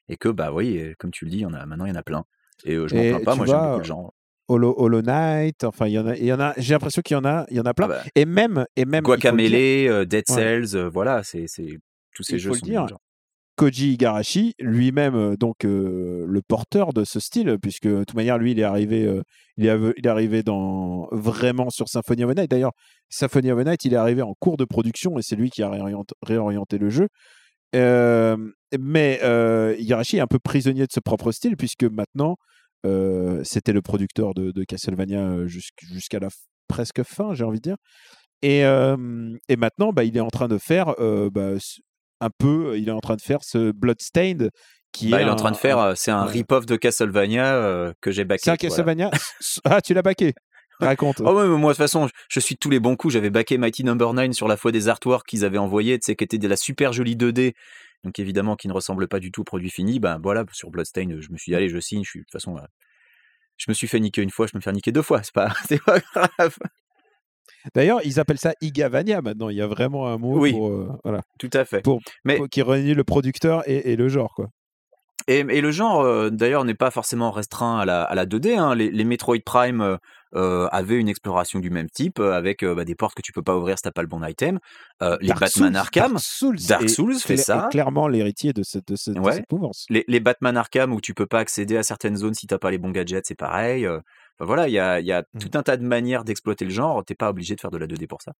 [0.10, 1.92] et que bah oui, comme tu le dis, il y en a maintenant il y
[1.94, 2.26] en a plein.
[2.66, 3.36] Et je m'en plains pas.
[3.36, 4.14] Moi, j'aime beaucoup le genre.
[4.50, 7.16] Hollow, Hollow Knight, enfin il y en a, il y en a j'ai l'impression qu'il
[7.16, 9.08] y en a, il y en a plein Ah bah, et même et même il
[9.08, 10.26] faut le dire, Guacamelee, euh, Dead.
[10.28, 11.78] Cells, euh, voilà, c'est c'est
[12.16, 12.88] tous ces Il jeux faut le dire.
[13.56, 18.38] Koji Igarashi, lui-même, euh, donc euh, le porteur de ce style, puisque de toute manière,
[18.38, 19.22] lui, il est arrivé, euh,
[19.58, 22.50] il, est, av- il est arrivé dans, vraiment sur Symphony of the Night.
[22.50, 22.72] D'ailleurs,
[23.10, 25.62] Symphony of the Night, il est arrivé en cours de production et c'est lui qui
[25.62, 27.10] a réorienté, réorienté le jeu.
[27.76, 28.38] Euh,
[28.80, 29.20] mais
[29.78, 32.38] Igarashi est un peu prisonnier de ce propre style, puisque maintenant,
[33.44, 36.30] c'était le producteur de, de Castlevania euh, jusqu'- jusqu'à la
[36.68, 37.78] presque fin, j'ai envie de dire.
[38.42, 41.52] Et, euh, et maintenant, bah, il est en train de faire euh, bah,
[42.22, 44.50] un peu, il est en train de faire ce Bloodstained
[44.92, 46.32] qui Bah, est il est en train de faire, euh, c'est un ouais.
[46.32, 48.44] rip-off de Castlevania euh, que j'ai backé.
[48.46, 48.70] C'est un voilà.
[48.70, 49.12] Castlevania.
[49.66, 50.34] Ah, tu l'as baqué.
[50.80, 51.22] Raconte.
[51.24, 53.14] Oh ouais, mais moi de toute façon, je- suis de tous les bons coups.
[53.14, 56.16] J'avais backé Mighty Number 9 sur la foi des artworks qu'ils avaient envoyés, tu sais,
[56.16, 57.54] qui étaient de la super jolie 2D.
[58.04, 60.00] Donc évidemment, qui ne ressemble pas du tout au produit fini.
[60.00, 62.04] Ben voilà, sur Bloodstained, je me suis dit, allez, je signe.
[62.04, 62.62] Je suis de toute façon, euh,
[63.58, 65.22] je me suis fait niquer une fois, je me fais niquer deux fois.
[65.24, 66.58] C'est pas, c'est pas grave.
[67.76, 69.50] D'ailleurs, ils appellent ça Igavania maintenant.
[69.50, 70.52] Il y a vraiment un mot Oui.
[70.54, 71.82] pour, euh, voilà, Tout à fait.
[71.82, 74.34] pour, Mais- pour- qui réunit le producteur et, et le genre.
[74.34, 74.48] Quoi.
[75.28, 78.58] Et, et le genre, euh, d'ailleurs, n'est pas forcément restreint à la, à la 2D.
[78.58, 78.76] hein.
[78.76, 79.98] Les, les Metroid Prime,
[80.36, 83.42] euh, avait une exploration du même type avec euh, bah, des portes que tu peux
[83.42, 84.60] pas ouvrir si t'as pas le bon item.
[85.02, 87.68] Euh, les Dark Batman Souls- Arkham, Dark Souls, Dark est Souls fait ça.
[87.72, 89.86] clairement l'héritier de cette, de cette, de cette mouvance.
[89.90, 92.72] les, les Batman Arkham où tu peux pas accéder à certaines zones si t'as pas
[92.72, 93.88] les bons gadgets, c'est pareil.
[93.88, 94.02] Enfin,
[94.40, 95.40] voilà, il y a, y a Mm.
[95.40, 97.04] tout un tas de manières d'exploiter le genre.
[97.04, 98.32] T'es pas obligé de faire de la 2D pour ça.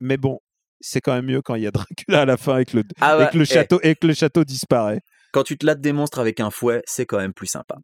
[0.00, 0.38] Mais bon,
[0.80, 2.84] c'est quand même mieux quand il y a Dracula à la fin et que le,
[3.00, 5.00] Ah et ouais, que le eh, château et que le château disparaît.
[5.32, 7.76] quand tu te lattes des monstres avec un fouet, c'est quand même plus sympa.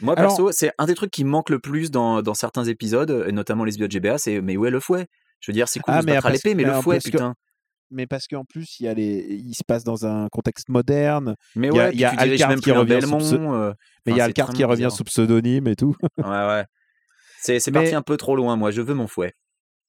[0.00, 2.64] Moi, Alors- perso, c'est un des trucs qui me manque le plus dans, dans certains
[2.64, 5.06] épisodes, et notamment les de GBA, c'est mais où est le fouet?
[5.40, 6.80] Je veux dire, c'est cool Ah, de se mais battre à l'épée, mais mais le
[6.80, 7.34] fouet, que- putain.
[7.94, 11.34] Mais parce qu'en plus, il y a les, il se passe dans un contexte moderne.
[11.56, 13.54] Mais il y a- ouais, il y a tu diriges Alcard qui revient sous Belmont.
[13.54, 13.72] euh,
[14.06, 14.92] Mais il y a Alcard qui revient bizarre.
[14.92, 15.94] sous pseudonyme et tout.
[16.16, 16.64] Ouais, ouais.
[17.42, 18.70] C'est Mais- parti un peu trop loin, moi.
[18.70, 19.32] Je veux mon fouet.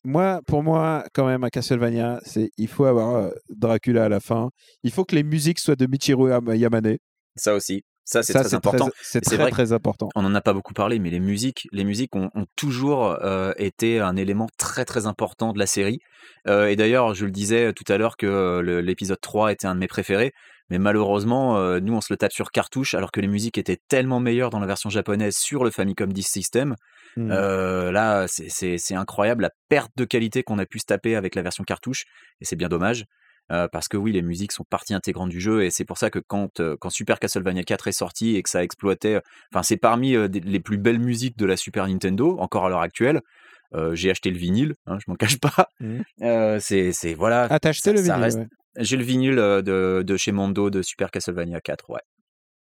[0.04, 4.20] Moi, pour moi, quand même, à Castlevania, c'est il faut avoir euh, Dracula à la
[4.20, 4.49] fin.
[4.84, 6.97] Il faut que les musiques soient de Michiru Yam- Yamane.
[7.38, 7.84] Ça aussi.
[8.06, 8.89] Ça, c'est très important.
[9.01, 10.10] C'est Et c'est très, vrai très important.
[10.16, 13.54] On n'en a pas beaucoup parlé, mais les musiques, les musiques ont, ont toujours euh,
[13.58, 15.99] été un élément très très important de la série.
[16.47, 19.76] Euh, et d'ailleurs, je le disais tout à l'heure que euh, l'épisode 3 était un
[19.76, 20.34] de mes préférés,
[20.70, 23.80] mais malheureusement, euh, nous on se le tape sur cartouche, alors que les musiques étaient
[23.89, 26.76] tellement meilleures dans la version japonaise sur le Famicom Disk System.
[27.18, 27.32] Mm.
[27.32, 31.41] Euh, là, c'est incroyable la perte de qualité qu'on a pu se taper avec la
[31.41, 32.06] version cartouche,
[32.41, 33.06] et c'est bien dommage.
[33.52, 36.10] Euh, parce que oui, les musiques sont partie intégrante du jeu, et c'est pour ça
[36.10, 39.22] que quand, euh, quand Super Castlevania 4 est sorti et que ça exploitait,
[39.54, 42.70] enfin c'est parmi euh, des- les plus belles musiques de la Super Nintendo, encore à
[42.70, 43.22] l'heure actuelle.
[43.94, 45.68] J'ai acheté le vinyle, hein, je m'en cache pas.
[46.22, 47.48] Euh, c'est voilà.
[47.50, 48.48] Ah, t'as acheté ça- le vinyle reste- ouais.
[48.78, 52.00] J'ai le vinyle de, de chez Mondo de Super Castlevania 4, ouais.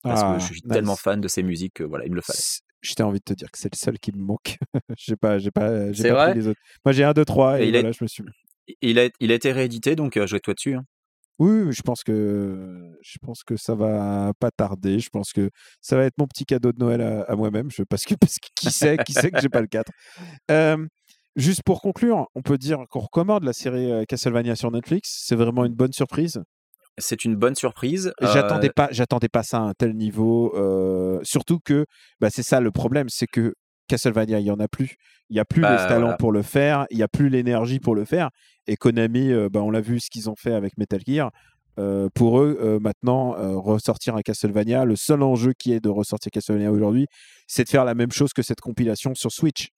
[0.03, 0.73] Parce Ah, que je suis nice.
[0.73, 2.39] tellement fan de ces musiques que voilà, il me le fallait.
[2.81, 4.57] J'étais envie de te dire que c'est le seul qui me manque.
[4.97, 6.31] j'ai pas, j'ai pas, j'ai pas vrai?
[6.31, 6.61] pris les autres.
[6.85, 8.25] Moi, j'ai un, deux, trois, et, Et il est- voilà, je me suis.
[8.81, 10.75] Il a, il a été réédité, donc euh, jouez-toi dessus.
[10.75, 10.85] hein.
[11.39, 14.99] Oui, je pense que je pense que ça va pas tarder.
[15.01, 15.51] Je pense que
[15.81, 17.71] ça va être mon petit cadeau de Noël à, à moi-même.
[17.71, 19.91] Je parce que parce que qui sait, qui sait que j'ai pas le 4.
[20.51, 20.87] Euh,
[21.35, 25.23] juste pour conclure, on peut dire qu'on recommande la série euh, Castlevania sur Netflix.
[25.27, 26.41] C'est vraiment une bonne surprise.
[26.99, 28.13] C'est une bonne surprise.
[28.21, 30.53] J'attendais Euh, pas, j'attendais pas ça à un tel niveau.
[30.55, 31.87] euh, surtout que
[32.21, 33.55] bah, c'est ça le problème, c'est que
[33.93, 34.97] Castlevania, il y en a plus.
[35.29, 36.17] Il y a plus Bah, les talents voilà.
[36.17, 36.87] pour le faire.
[36.91, 38.31] Il y a plus l'énergie pour le faire.
[38.67, 41.31] Et Konami, euh, bah, on l'a vu ce qu'ils ont fait avec Metal Gear.
[41.79, 46.31] Euh, pour eux, euh, maintenant, ressortir un Castlevania, le seul enjeu qui est de ressortir
[46.31, 47.07] Castlevania aujourd'hui,
[47.47, 49.69] c'est de faire la même chose que cette compilation sur Switch.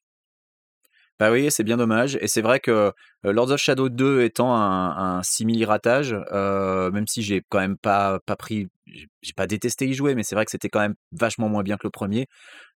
[1.20, 2.18] Bah oui, c'est bien dommage.
[2.20, 2.92] Et c'est vrai que
[3.24, 7.76] euh, Lords of Shadow 2 étant un, un simili-ratage, euh, même si j'ai quand même
[7.76, 10.96] pas, pas pris, j'ai pas détesté y jouer, mais c'est vrai que c'était quand même
[11.12, 12.26] vachement moins bien que le premier.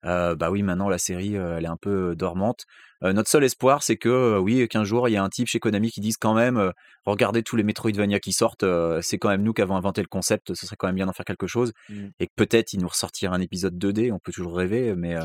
[0.06, 2.66] Euh, bah oui, maintenant la série, elle est un peu dormante.
[3.04, 5.60] Euh, notre seul espoir, c'est que oui, qu'un jour il y a un type chez
[5.60, 6.72] Konami qui dise quand même,
[7.06, 8.66] regardez tous les Metroidvania qui sortent,
[9.02, 11.14] c'est quand même nous qui avons inventé le concept, ce serait quand même bien d'en
[11.14, 11.74] faire quelque chose.
[11.90, 12.08] Mm.
[12.20, 15.16] Et que peut-être il nous ressortira un épisode 2D, on peut toujours rêver, mais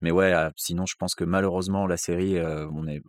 [0.00, 3.00] mais ouais, euh, sinon je pense que malheureusement la série, euh, on est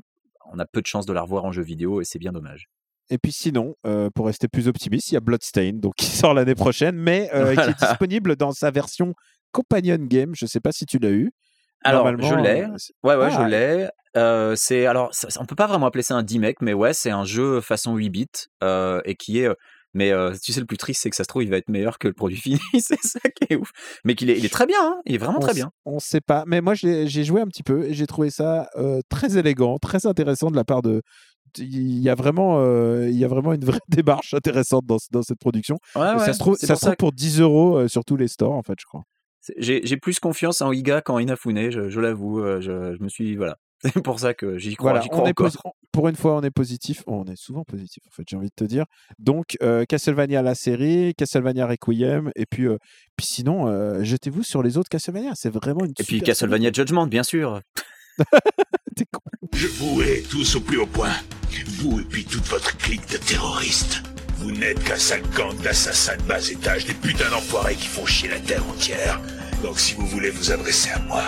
[0.52, 2.68] on a peu de chances de la revoir en jeu vidéo et c'est bien dommage.
[3.12, 6.34] Et puis sinon, euh, pour rester plus optimiste, il y a Bloodstain, donc qui sort
[6.34, 9.14] l'année prochaine, mais euh, qui est disponible dans sa version
[9.52, 10.34] Companion Game.
[10.36, 11.32] Je sais pas si tu l'as eu.
[11.84, 12.66] Alors, je l'ai.
[13.04, 13.42] Ouais, ouais, Ah.
[13.44, 13.90] je l'ai.
[14.18, 17.12] Euh, c'est alors, ça- on peut pas vraiment appeler ça un D-Mec, mais ouais, c'est
[17.12, 18.28] un jeu façon 8 bits
[19.06, 19.50] et qui est.
[19.94, 21.70] mais euh, tu sais, le plus triste, c'est que ça se trouve, il va être
[21.70, 22.60] meilleur que le produit fini.
[22.80, 23.72] c'est ça qui est ouf.
[24.06, 24.78] Mais qu'il est, il est très bien.
[24.82, 25.72] hein, il est vraiment on très bien.
[25.86, 29.02] On sait pas, mais moi j'ai joué un petit peu et j'ai trouvé ça euh,
[29.10, 31.02] très élégant, très intéressant de la part de.
[31.58, 35.24] Il y a vraiment, euh, il y a vraiment une vraie démarche intéressante dans, dans
[35.24, 35.78] cette production.
[35.96, 38.06] Ouais, Et ouais, ça se trouve, ça pour se trouve que pour 10 euros sur
[38.06, 39.02] tous les stores en fait, je crois.
[39.58, 42.40] j'ai plus confiance en Iga qu'en Inafune, je, je l'avoue.
[42.62, 43.36] Je, je me suis.
[43.36, 43.58] Voilà.
[43.84, 45.48] C'est pour ça que j'y crois, Voilà, j'y crois on est encore.
[45.48, 45.58] posi-
[45.92, 47.04] pour une fois, on est positif.
[47.08, 48.86] Oh, on est souvent positif, en fait, j'ai envie de te dire.
[49.20, 52.78] Donc, euh, Castlevania la série, Castlevania Requiem, et puis, euh,
[53.16, 55.32] puis sinon, euh, jetez-vous sur les autres Castlevania.
[55.36, 57.62] C'est vraiment une Et puis Castlevania Judgment, bien sûr.
[58.96, 59.22] T'es con.
[59.54, 61.14] Je vous hais tous au plus haut point.
[61.82, 64.04] Vous et puis toute votre clique de terroristes.
[64.38, 68.30] Vous n'êtes qu'un sale gang d'assassins de bas étage, des putains d'enfoirés qui font chier
[68.30, 69.22] la terre entière.
[69.64, 71.24] Donc si vous voulez vous adresser à moi,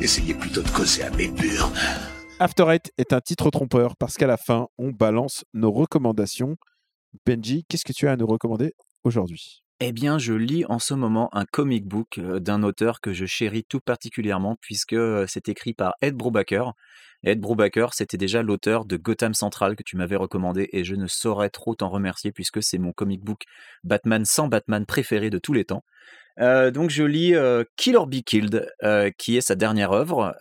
[0.00, 1.72] essayez plutôt de causer à mes burnes.
[2.38, 6.56] After Eight est un titre trompeur parce qu'à la fin, on balance nos recommandations.
[7.24, 8.74] Benji, qu'est-ce que tu as à nous recommander
[9.04, 9.62] aujourd'hui?
[9.80, 13.26] Eh bien, je lis en ce moment un comic book euh, d'un auteur que je
[13.26, 16.72] chéris tout particulièrement puisque euh, c'est écrit par Ed Brubaker.
[17.24, 21.06] Ed Brubaker, c'était déjà l'auteur de Gotham Central que tu m'avais recommandé et je ne
[21.06, 23.42] saurais trop t'en remercier puisque c'est mon comic book
[23.84, 25.82] Batman sans Batman préféré de tous les temps.
[26.38, 30.34] Euh, donc je lis euh, Kill or Be Killed, euh, qui est sa dernière œuvre.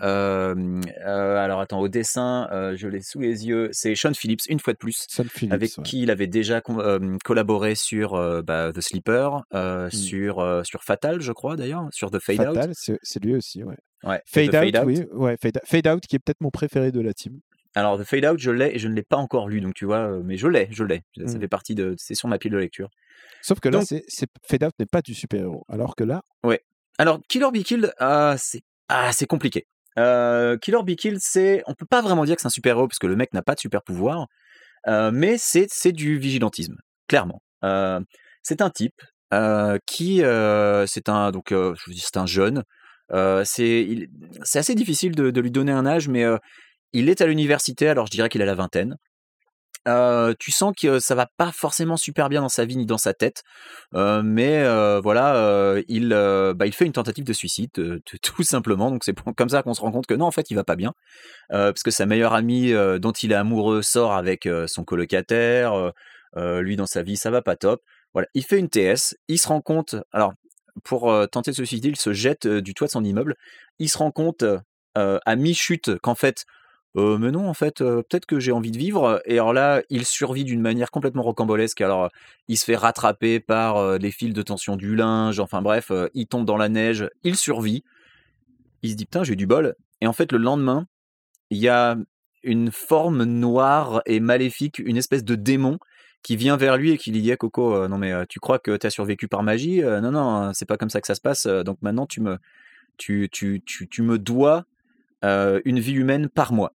[1.05, 4.77] Alors attends, au dessin, je l'ai sous les yeux, c'est Sean Phillips une fois de
[4.77, 5.53] plus Sean Phillips.
[5.53, 5.83] avec ouais.
[5.83, 6.61] qui il avait déjà
[7.23, 9.91] collaboré sur bah, The Sleeper, euh, Mm.
[9.91, 12.55] sur, sur Fatal, je crois d'ailleurs, sur The Fade Out.
[12.55, 13.75] Fatal, c'est c'est lui aussi, ouais.
[14.03, 14.15] Ouais.
[14.15, 14.83] Out, Fade Out.
[14.85, 15.03] oui.
[15.13, 17.39] Ouais, Fade, Fade Out qui est peut-être mon préféré de la team.
[17.75, 19.85] Alors, The Fade Out, je l'ai et je ne l'ai pas encore lu, donc tu
[19.85, 21.03] vois, euh, mais je l'ai, je l'ai.
[21.27, 21.41] Ça Mm.
[21.41, 21.93] fait partie de.
[21.97, 22.89] C'est sur ma pile de lecture.
[23.41, 23.87] Sauf que là, Donc-
[24.47, 25.65] Fade Out n'est pas du super-héros.
[25.69, 26.21] Alors que là,
[26.97, 29.65] Alors, Kill or Be Killed, ah, c'est ah, c'est compliqué.
[29.99, 31.61] Euh, Kill or Be Killed, c'est.
[31.67, 33.55] On peut pas vraiment dire que c'est un super-héros parce que le mec n'a pas
[33.55, 34.27] de super-pouvoir,
[34.87, 36.75] euh, mais c'est du vigilantisme,
[37.09, 37.41] clairement.
[37.65, 37.99] Euh,
[38.43, 38.95] c'est un type
[39.85, 40.17] qui.
[40.87, 41.31] c'est un.
[41.31, 42.63] Donc, je vous dis, c'est un jeune.
[43.11, 43.99] Euh, c'est
[44.55, 46.37] assez difficile de, de lui donner un âge, mais euh,
[46.95, 48.97] il est à l'université, alors je dirais qu'il a la vingtaine.
[49.87, 52.97] Euh, tu sens que ça va pas forcément super bien dans sa vie ni dans
[52.97, 53.43] sa tête,
[53.93, 57.69] euh, mais euh, voilà, il, bah, il fait une tentative de suicide,
[58.21, 58.89] tout simplement.
[58.89, 60.75] Donc c'est comme ça qu'on se rend compte que non, en fait, il va pas
[60.75, 60.93] bien,
[61.49, 65.91] parce que sa meilleure amie dont il est amoureux sort avec son colocataire.
[66.35, 67.81] lui dans sa vie, ça va pas top.
[68.13, 69.95] Voilà, il fait une TS, il se rend compte.
[70.11, 70.33] Alors
[70.83, 73.35] pour tenter de se suicider, il se jette du toit de son immeuble.
[73.79, 74.43] Il se rend compte
[74.95, 76.45] à mi-chute qu'en fait
[76.95, 79.21] mais non, en fait, peut-être que j'ai envie de vivre.
[79.25, 81.81] Et alors là, il survit d'une manière complètement rocambolesque.
[81.81, 82.09] Alors,
[82.47, 85.39] il se fait rattraper par les fils de tension du linge.
[85.39, 87.09] Enfin bref, il tombe dans la neige.
[87.23, 87.83] Il survit.
[88.81, 89.75] Il se dit putain, j'ai du bol.
[89.99, 90.87] Et en fait, le lendemain,
[91.49, 91.97] il y a
[92.43, 95.79] une forme noire et maléfique, une espèce de démon
[96.23, 98.77] qui vient vers lui et qui lui dit Ah, Coco, non mais tu crois que
[98.77, 101.45] tu as survécu par magie Non, non, c'est pas comme ça que ça se passe.
[101.45, 102.37] Donc maintenant, tu me,
[102.97, 103.29] tu,
[103.99, 104.65] me dois
[105.23, 106.73] une vie humaine par mois.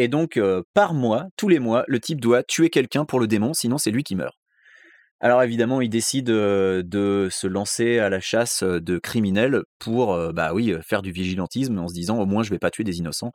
[0.00, 3.26] Et donc, euh, par mois, tous les mois, le type doit tuer quelqu'un pour le
[3.26, 4.34] démon, sinon c'est lui qui meurt.
[5.20, 10.18] Alors évidemment, il décide euh, de se lancer à la chasse euh, de criminels pour,
[10.32, 12.96] bah oui, faire du vigilantisme en se disant au moins je vais pas tuer des
[12.96, 13.30] innocents.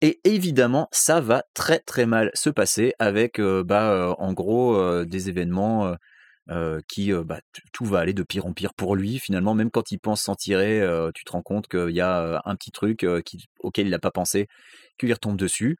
[0.00, 5.94] Et évidemment, ça va très très mal se passer avec, bah, en gros, des événements
[6.50, 7.40] euh, qui, euh, bah,
[7.72, 9.18] tout va aller de pire en pire pour lui.
[9.18, 12.42] Finalement, même quand il pense s'en tirer, euh, tu te rends compte qu'il y a
[12.44, 13.06] un petit truc
[13.60, 14.48] auquel il n'a pas pensé,
[14.98, 15.78] qui lui retombe dessus.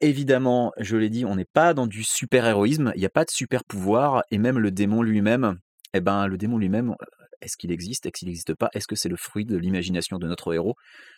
[0.00, 3.30] Évidemment, je l'ai dit, on n'est pas dans du super-héroïsme, il n'y a pas de
[3.30, 5.58] super-pouvoir, et même le démon lui-même,
[5.92, 6.94] eh ben, le démon lui-même,
[7.42, 10.26] est-ce qu'il existe, est-ce qu'il n'existe pas, est-ce que c'est le fruit de l'imagination de
[10.26, 10.74] notre héros?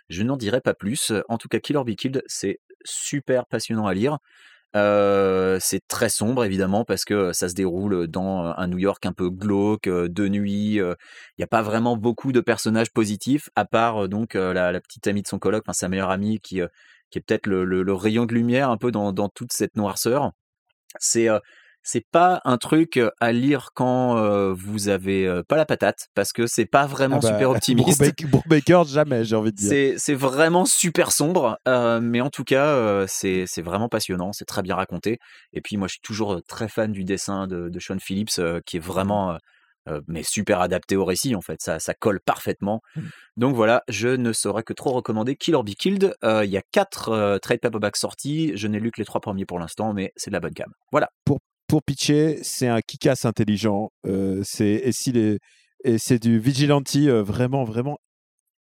[0.09, 1.12] Je n'en dirai pas plus.
[1.28, 4.18] En tout cas, Kill or Be Killed, c'est super passionnant à lire.
[4.75, 9.12] Euh, c'est très sombre évidemment parce que ça se déroule dans un New York un
[9.12, 10.81] peu glauque, euh, de nuit.
[10.81, 10.95] euh,
[11.37, 14.81] Il n'y a pas vraiment beaucoup de personnages positifs, à part euh, donc euh, la,
[14.81, 16.68] petite amie de son enfin sa meilleure amie qui, euh,
[17.11, 20.33] qui est peut-être le, rayon de lumière un peu dans, dans toute cette noirceur.
[20.99, 21.39] C'est euh,
[21.83, 26.47] c'est pas un truc à lire quand euh, vous avez pas la patate parce que
[26.47, 28.26] c'est pas vraiment Ah bah, super optimiste.
[28.26, 29.95] Brubaker, jamais, j'ai envie de dire.
[29.99, 34.62] C'est vraiment super sombre, euh, mais en tout cas, euh, c'est vraiment passionnant, c'est très
[34.62, 35.18] bien raconté.
[35.53, 38.76] Et puis moi, je suis toujours très fan du dessin de, de Sean Phillips, qui
[38.76, 39.39] est vraiment,
[39.89, 41.61] euh, mais super adapté au récit en fait.
[41.61, 42.83] Ça, ça colle parfaitement.
[43.37, 46.14] Donc voilà, je ne saurais que trop recommander Kill or Be Killed.
[46.24, 48.53] Euh, Il y a quatre euh, trade paperbacks sortis.
[48.55, 50.72] Je n'ai lu que les trois premiers pour l'instant, mais c'est de la bonne gamme.
[50.93, 51.11] Voilà.
[51.24, 51.41] Pour
[51.81, 53.91] pitcher, c'est un kick-ass intelligent.
[54.07, 55.39] euh, c'est, et, s'il est,
[55.85, 57.97] et c'est du vigilante euh, vraiment, vraiment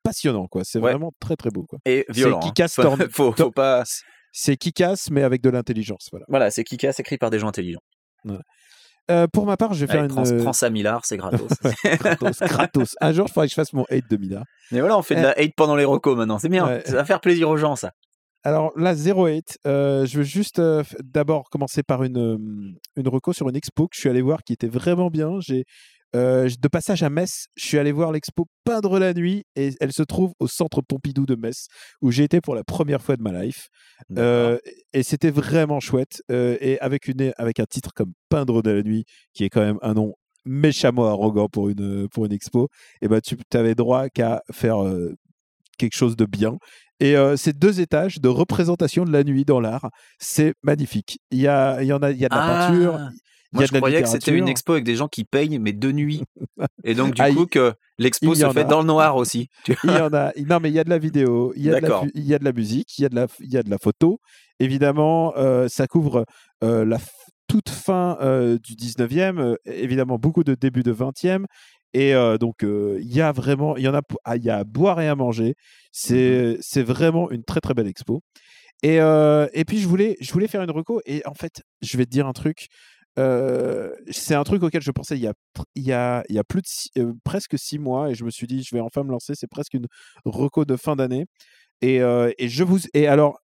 [0.02, 0.46] passionnant.
[0.48, 0.62] quoi.
[0.64, 0.90] C'est Ouais.
[0.90, 1.64] vraiment très, très beau.
[1.68, 1.78] Quoi.
[1.84, 2.40] Et violent.
[2.40, 2.50] C'est hein.
[2.50, 3.84] Kick-Ass Faut- Torn- faut, faut Torn- pas.
[4.32, 6.08] C'est kick-ass, mais avec de l'intelligence.
[6.10, 6.26] Voilà.
[6.28, 7.80] Voilà, c'est Kick-Ass écrit par des gens intelligents.
[9.10, 10.22] Euh, pour ma part, je vais faire Allez, une.
[10.22, 11.48] prends, prends ça Millard, c'est gratos.
[12.00, 12.94] gratos, gratos.
[13.00, 14.42] Un jour, il faudrait que je fasse mon hate de Mida.
[14.72, 16.38] Mais voilà, on fait de la hate pendant les recos maintenant.
[16.40, 16.80] C'est bien.
[16.84, 17.92] Ça va faire plaisir aux gens, ça.
[18.42, 22.38] Alors là, 08, euh, je veux juste euh, d'abord commencer par une, euh,
[22.96, 25.40] une reco sur une expo que je suis allé voir qui était vraiment bien.
[25.40, 25.64] J'ai
[26.14, 29.92] euh, de passage à Metz, je suis allé voir l'expo Peindre la nuit et elle
[29.92, 31.66] se trouve au centre Pompidou de Metz
[32.00, 33.68] où j'ai été pour la première fois de ma life.
[34.16, 34.58] Euh,
[34.92, 36.22] et c'était vraiment chouette.
[36.30, 39.78] et avec, une, avec un titre comme Peindre de la nuit, qui est quand même
[39.82, 40.14] un nom
[40.44, 42.68] méchamment arrogant pour une, pour une expo,
[43.02, 44.78] et ben tu avais droit qu'à faire
[45.76, 46.58] quelque chose de bien.
[47.00, 49.90] Et euh, c'est deux étages de représentation de la nuit dans l'art.
[50.18, 51.18] C'est magnifique.
[51.30, 52.92] Il y, a, il y en a, il y a de la peinture.
[52.94, 53.10] Il y Ah.
[53.52, 55.92] Moi, a je croyais que c'était une expo avec des gens qui peignent, mais de
[55.92, 56.22] nuit.
[56.84, 58.64] Et donc, du Ah, coup, que l'expo se fait a.
[58.64, 59.48] dans le noir aussi.
[59.84, 60.32] Il y en a.
[60.46, 62.02] Non, mais il y a de la vidéo, il y a, de la, D'accord.
[62.04, 63.62] fu- il y a de la musique, il y a de la, il y a
[63.62, 64.18] de la photo.
[64.58, 66.24] Évidemment, euh, ça couvre
[66.64, 66.98] euh, la
[67.48, 71.44] toute fin euh, du 19e, euh, évidemment beaucoup de début de 20e.
[71.96, 74.50] Et euh, donc, euh, il y a vraiment, il y en a, ah, il y
[74.50, 75.54] a à boire et à manger.
[75.92, 78.20] C'est, c'est vraiment une très très belle expo.
[78.82, 81.00] Et, euh, et puis je voulais, je voulais faire une reco.
[81.06, 82.68] Et en fait, je vais te dire un truc.
[83.16, 85.32] c'est un truc auquel je pensais il y a,
[85.74, 86.90] il y a, il y a plus de six-
[87.24, 89.32] presque six mois et je me suis dit je vais enfin me lancer.
[89.34, 89.86] C'est presque une
[90.26, 91.24] reco de fin d'année.
[91.82, 91.96] Et,
[92.38, 93.40] et je vous et alors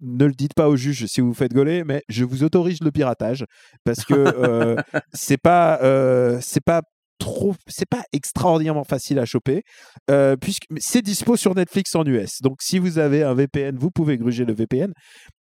[0.00, 2.80] ne le dites pas au juge si vous vous faites gauler, mais je vous autorise
[2.82, 3.44] le piratage
[3.84, 4.76] parce que euh,
[5.12, 6.82] c'est pas euh, c'est pas
[7.26, 9.62] trop, c'est pas extraordinairement facile à choper,
[10.10, 12.40] euh, puisque c'est dispo sur Netflix en US.
[12.40, 14.92] Donc si vous avez un VPN, vous pouvez gruger le VPN.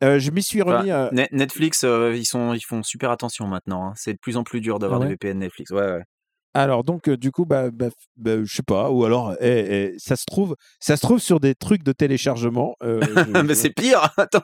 [0.03, 0.91] Euh, je m'y suis remis.
[1.32, 3.88] Netflix, euh, ils, sont, ils font super attention maintenant.
[3.89, 3.93] hein.
[3.95, 5.71] C'est de plus en plus dur d'avoir Ah des VPN Netflix.
[5.71, 6.03] Ouais, ouais.
[6.57, 9.47] Alors donc euh, du coup bah, bah, bah, je sais pas ou alors eh,
[9.93, 12.75] eh, ça se trouve ça se trouve sur des trucs de téléchargement.
[12.81, 13.01] euh,
[13.35, 14.09] je- mais je- c'est pire.
[14.17, 14.41] Attends.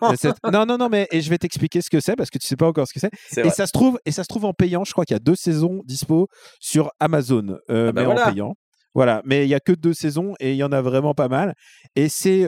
[0.52, 2.58] non non non mais et je vais t'expliquer ce que c'est parce que tu sais
[2.58, 3.12] pas encore ce que c'est.
[3.40, 3.50] Et vrai.
[3.52, 4.84] ça se trouve et ça se trouve en payant.
[4.84, 6.28] Je crois qu'il y a deux saisons dispo
[6.60, 8.28] sur Amazon, euh, Ah bah mais voilà.
[8.28, 8.54] en payant.
[8.94, 11.30] Voilà, mais il y a que deux saisons et il y en a vraiment pas
[11.30, 11.54] mal.
[11.96, 12.46] Et c'est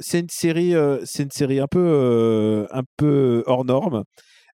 [0.00, 0.72] c'est une série
[1.04, 4.04] c'est une série un peu un peu hors norme.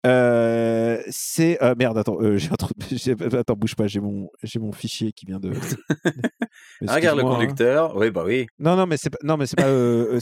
[0.06, 4.30] Euh, c'est euh, merde attends euh, j'ai un truc- j'ai- attends bouge pas j'ai mon
[4.44, 5.54] j'ai mon fichier qui vient de
[6.88, 7.30] Ah, Regarde le hein.
[7.30, 7.96] conducteur.
[7.96, 8.48] Oui, bah oui.
[8.60, 9.18] non, non, mais c'est pas.
[9.24, 9.68] Non, mais c'est pas.
[9.68, 10.20] Euh,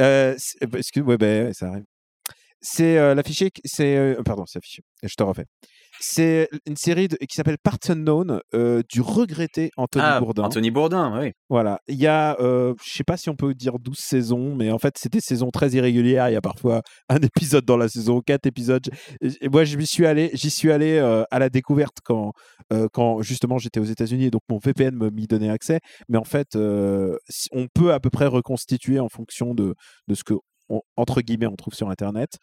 [0.00, 0.36] euh,
[0.76, 1.84] excuse, ouais, ben, ça arrive.
[2.60, 3.50] C'est l'affiché.
[3.64, 4.82] C'est pardon, c'est affiché.
[5.02, 5.44] Je te refais.
[6.00, 10.44] C'est une série de- qui s'appelle Parts Unknown euh, du regretté Anthony ah, Bourdain.
[10.44, 11.32] Anthony Bourdain, oui.
[11.48, 11.80] Voilà.
[11.88, 14.78] Il y a, euh, je sais pas si on peut dire 12 saisons, mais en
[14.78, 16.28] fait, c'est des saisons très irrégulières.
[16.28, 18.88] Il y a parfois un épisode dans la saison, quatre épisodes.
[19.20, 22.32] Et moi, je m'y suis allé, j'y suis allé euh, à la découverte quand,
[22.72, 25.80] euh, quand justement j'étais aux États-Unis et donc mon VPN m'y donnait accès.
[26.08, 29.74] Mais en fait, on peut à peu près reconstituer en fonction de,
[30.06, 30.34] de ce que
[30.68, 32.38] on- entre guillemets on trouve sur internet.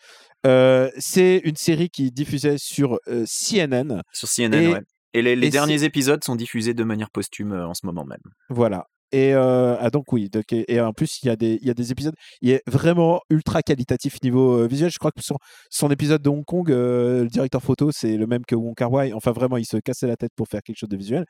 [0.46, 4.02] Euh, c'est une série qui diffusait sur euh, CNN.
[4.14, 4.82] Sur CNN, Et- ouais.
[5.14, 8.04] Et les, les et derniers épisodes sont diffusés de manière posthume euh, en ce moment
[8.04, 8.20] même.
[8.50, 8.86] Voilà.
[9.16, 12.62] Et euh, ah donc oui, et, en plus il y a des épisodes, il est
[12.68, 14.92] vraiment ultra qualitatif niveau euh, visuel.
[14.92, 18.44] Je crois que son, épisode de Hong Kong, euh, le directeur photo c'est le même
[18.46, 19.14] que Wong Kar Wai.
[19.14, 21.24] Enfin vraiment, il se cassait la tête pour faire quelque chose de visuel.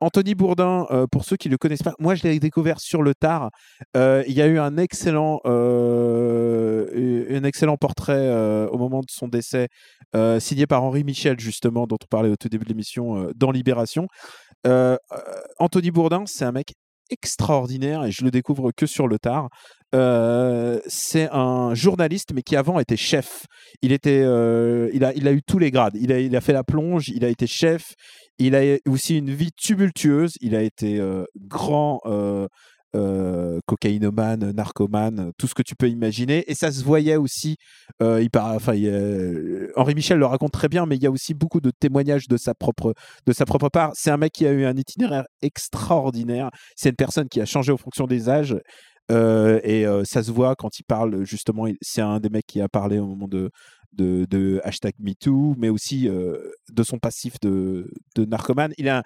[0.00, 3.14] Anthony Bourdain, euh, pour ceux qui le connaissent pas, moi je l'ai découvert sur le
[3.14, 3.48] tard.
[3.94, 9.68] Il y a eu un excellent un excellent portrait au moment de son décès,
[10.40, 14.08] signé par Henri Michel justement, dont on parlait au tout début de l'émission dans Libération.
[15.58, 16.74] Anthony Bourdain, c'est un mec
[17.10, 19.48] extraordinaire et je le découvre que sur le tard.
[19.94, 23.46] Euh, c'est un journaliste, mais qui avant était chef.
[23.82, 25.96] Il était, euh, il a, il a eu tous les grades.
[26.00, 27.08] Il a, il a fait la plonge.
[27.08, 27.94] Il a été chef.
[28.38, 30.34] Il a aussi une vie tumultueuse.
[30.40, 32.00] Il a été euh, grand.
[32.94, 36.44] Euh, euh, cocaïnomane, narcomane, tout ce que tu peux imaginer.
[36.50, 37.56] Et ça se voyait aussi.
[38.02, 41.34] euh, il enfin, a- Henri Michel le raconte très bien, mais il y a aussi
[41.34, 42.94] beaucoup de témoignages de sa propre,
[43.26, 43.92] de sa propre part.
[43.94, 46.50] C'est un mec qui a eu un itinéraire extraordinaire.
[46.76, 48.56] C'est une personne qui a changé en fonction des âges.
[49.10, 52.60] Euh, et euh, ça se voit quand il parle, justement, c'est un des mecs qui
[52.60, 56.36] a parlé au moment de, hashtag MeToo, mais aussi euh,
[56.72, 58.72] de son passif de, de narcomane.
[58.78, 59.02] Il a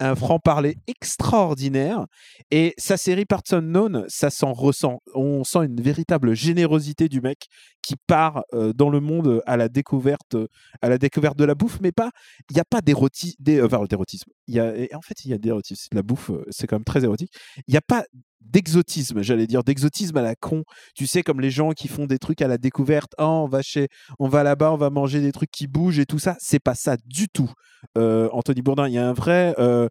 [0.00, 2.06] un, franc-parler extraordinaire.
[2.50, 5.00] Et sa série Parts Unknown, ça s'en ressent.
[5.14, 7.46] On sent une véritable générosité du mec
[7.86, 10.48] qui part euh, dans le monde à la découverte, euh,
[10.82, 12.10] à la découverte de la bouffe, mais pas.
[12.50, 13.36] Il n'y a pas d'érotisme.
[13.38, 14.30] d'érotisme.
[14.48, 15.94] Il y a, en fait, il y a d'érotisme.
[15.94, 17.30] La bouffe, euh, c'est quand même très érotique.
[17.68, 18.04] Il n'y a pas
[18.40, 20.64] d'exotisme, j'allais dire, d'exotisme à la con.
[20.96, 23.12] Tu sais, comme les gens qui font des trucs à la découverte.
[23.18, 26.06] Oh, on va chez, on va là-bas, on va manger des trucs qui bougent et
[26.06, 26.36] tout ça.
[26.40, 27.52] C'est pas ça du tout.
[27.96, 29.88] Euh, Anthony Bourdin, il y a un vrai, euh,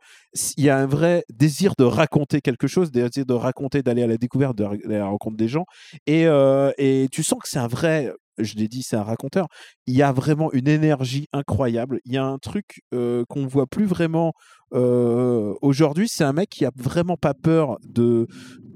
[0.57, 4.07] il y a un vrai désir de raconter quelque chose, désir de raconter, d'aller à
[4.07, 5.65] la découverte, de, à la rencontre des gens.
[6.07, 9.47] Et, euh, et tu sens que c'est un vrai, je l'ai dit, c'est un raconteur.
[9.87, 11.99] Il y a vraiment une énergie incroyable.
[12.05, 14.33] Il y a un truc euh, qu'on voit plus vraiment
[14.73, 16.07] euh, aujourd'hui.
[16.09, 18.27] C'est un mec qui a vraiment pas peur de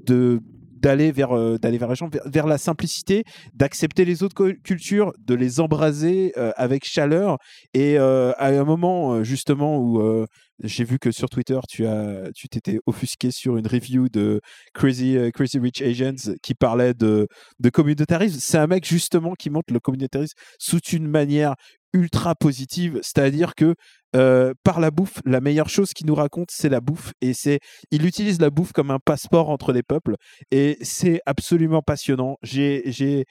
[0.06, 0.40] de
[0.80, 5.34] d'aller vers euh, d'aller vers la chambre, vers, la simplicité, d'accepter les autres cultures, de
[5.34, 7.36] les embraser avec chaleur.
[7.74, 10.26] Et à un moment justement où
[10.62, 14.40] j'ai vu que sur Twitter tu as tu t'étais offusqué sur une review de
[14.74, 18.38] Crazy euh, Crazy Rich Asians qui parlait de de communautarisme.
[18.40, 21.54] C'est un mec justement qui montre le communautarisme sous une manière
[21.92, 23.74] ultra positive, c'est-à-dire que
[24.16, 27.60] euh, par la bouffe, la meilleure chose qu'il nous raconte, c'est la bouffe, et c'est
[27.90, 30.16] il utilise la bouffe comme un passeport entre les peuples,
[30.50, 32.36] et c'est absolument passionnant.
[32.42, 33.24] J'ai j'ai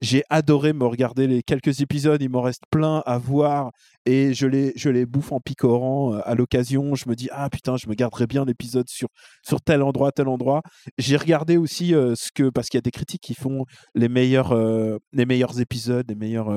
[0.00, 3.70] j'ai adoré me regarder les quelques épisodes, il m'en reste plein à voir
[4.04, 6.94] et je les, bouffe en picorant euh, à l'occasion.
[6.94, 9.08] Je me dis, ah putain, je me garderais bien l'épisode sur,
[9.64, 10.62] tel endroit, tel endroit.
[10.98, 14.08] J'ai regardé aussi euh, ce que, parce qu'il y a des critiques qui font les
[14.08, 16.50] meilleurs, euh, les meilleurs épisodes, les meilleurs,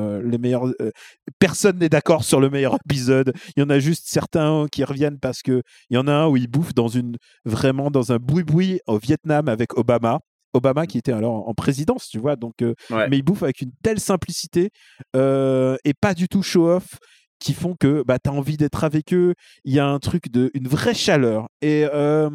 [1.40, 3.34] personne n'est d'accord sur le meilleur épisode.
[3.56, 6.28] Il y en a juste certains qui reviennent parce que il y en a un
[6.28, 10.20] où il bouffe dans une, vraiment dans un boui-boui au Vietnam avec Obama.
[10.54, 13.08] Obama qui était alors en présidence, tu vois, donc euh, Ouais.
[13.10, 14.72] mais il bouffe avec une telle simplicité
[15.16, 16.98] euh, et pas du tout show-off
[17.40, 19.34] qui font que bah, tu as envie d'être avec eux.
[19.64, 21.48] Il y a un truc de une vraie chaleur.
[21.62, 22.30] Et, euh,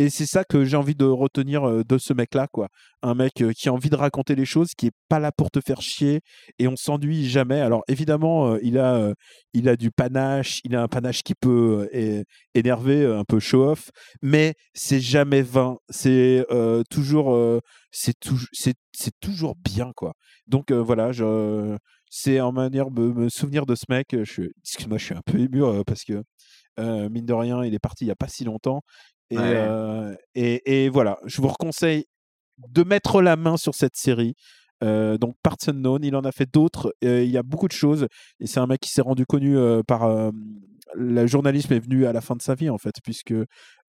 [0.00, 2.68] Et c'est ça que j'ai envie de retenir euh, de ce mec-là, quoi.
[3.02, 5.50] Un mec euh, qui a envie de raconter les choses, qui est pas là pour
[5.50, 6.20] te faire chier,
[6.60, 7.60] et on s'ennuie jamais.
[7.60, 9.12] Alors évidemment, euh, il a,
[9.54, 11.88] il a du panache, il a un panache qui peut
[12.54, 13.90] énerver, un peu show-off,
[14.22, 15.78] mais c'est jamais vain.
[15.90, 16.46] C'est
[16.90, 20.14] toujours, c'est tou- c'est c'est toujours bien, quoi.
[20.46, 21.76] Donc voilà, je,
[22.10, 24.14] c'est en manière de me souvenir de ce mec.
[24.14, 26.22] Excuse-moi, je suis un peu ému parce que
[26.78, 28.82] mine de rien, il est parti il y a pas si longtemps.
[29.30, 29.44] Et, Ouais.
[29.44, 32.04] euh, et, et voilà, je vous conseille
[32.68, 34.34] de mettre la main sur cette série.
[34.84, 36.94] Euh, donc Parts Unknown, il en a fait d'autres.
[37.04, 38.06] euh, il y a beaucoup de choses.
[38.40, 39.56] Et c'est un mec qui s'est rendu connu
[39.86, 40.32] par
[40.94, 43.34] le journalisme est venu à la fin de sa vie en fait, puisque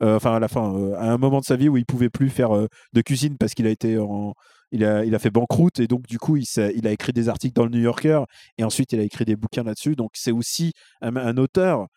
[0.02, 2.52] enfin à la fin, à un moment de sa vie où il pouvait plus faire
[2.52, 4.34] de cuisine parce qu'il a été en
[4.72, 6.46] il a, il a fait banqueroute et donc du coup il,
[6.88, 8.24] a écrit des articles dans le New Yorker
[8.58, 9.96] et ensuite il a écrit des bouquins là-dessus.
[9.96, 11.88] Donc c'est aussi un, un auteur.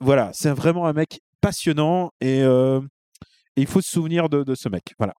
[0.00, 2.80] Voilà, c'est vraiment un mec passionnant et, euh,
[3.56, 4.94] et il faut se souvenir de, de ce mec.
[4.98, 5.14] Voilà.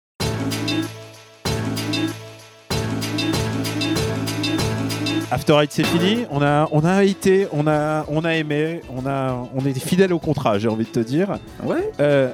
[5.32, 6.26] After Eight, c'est fini.
[6.30, 10.12] On a, on a été, on a, on a aimé, on a, on est fidèle
[10.12, 10.60] au contrat.
[10.60, 11.40] J'ai envie de te dire.
[11.64, 11.90] Ouais.
[12.02, 12.34] Euh,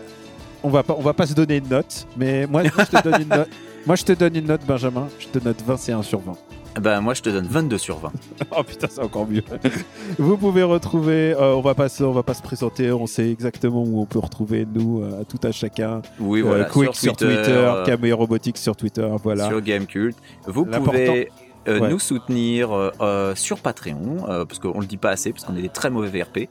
[0.63, 3.03] on va pas, on va pas se donner une note, mais moi, moi, je te
[3.03, 3.49] donne une note.
[3.85, 5.07] Moi, je te donne une note, Benjamin.
[5.17, 6.33] Je te note 21 sur 20.
[6.81, 8.11] Ben moi je te donne 22 sur 20.
[8.57, 9.43] Oh putain, c'est encore mieux.
[10.17, 13.29] Vous pouvez retrouver, euh, on va pas se, on va pas se présenter, on sait
[13.31, 16.01] exactement où on peut retrouver nous, euh, tout à chacun.
[16.19, 16.65] Oui Euh, voilà.
[16.65, 19.47] Quick sur Twitter, euh, Camé Robotics sur Twitter, voilà.
[19.47, 20.15] sur Gamecult.
[20.45, 21.29] Vous pouvez
[21.67, 21.89] euh, Ouais.
[21.89, 25.61] nous soutenir euh, euh, sur Patreon, parce qu'on le dit pas assez, parce qu'on est
[25.61, 26.47] des très mauvais VRP.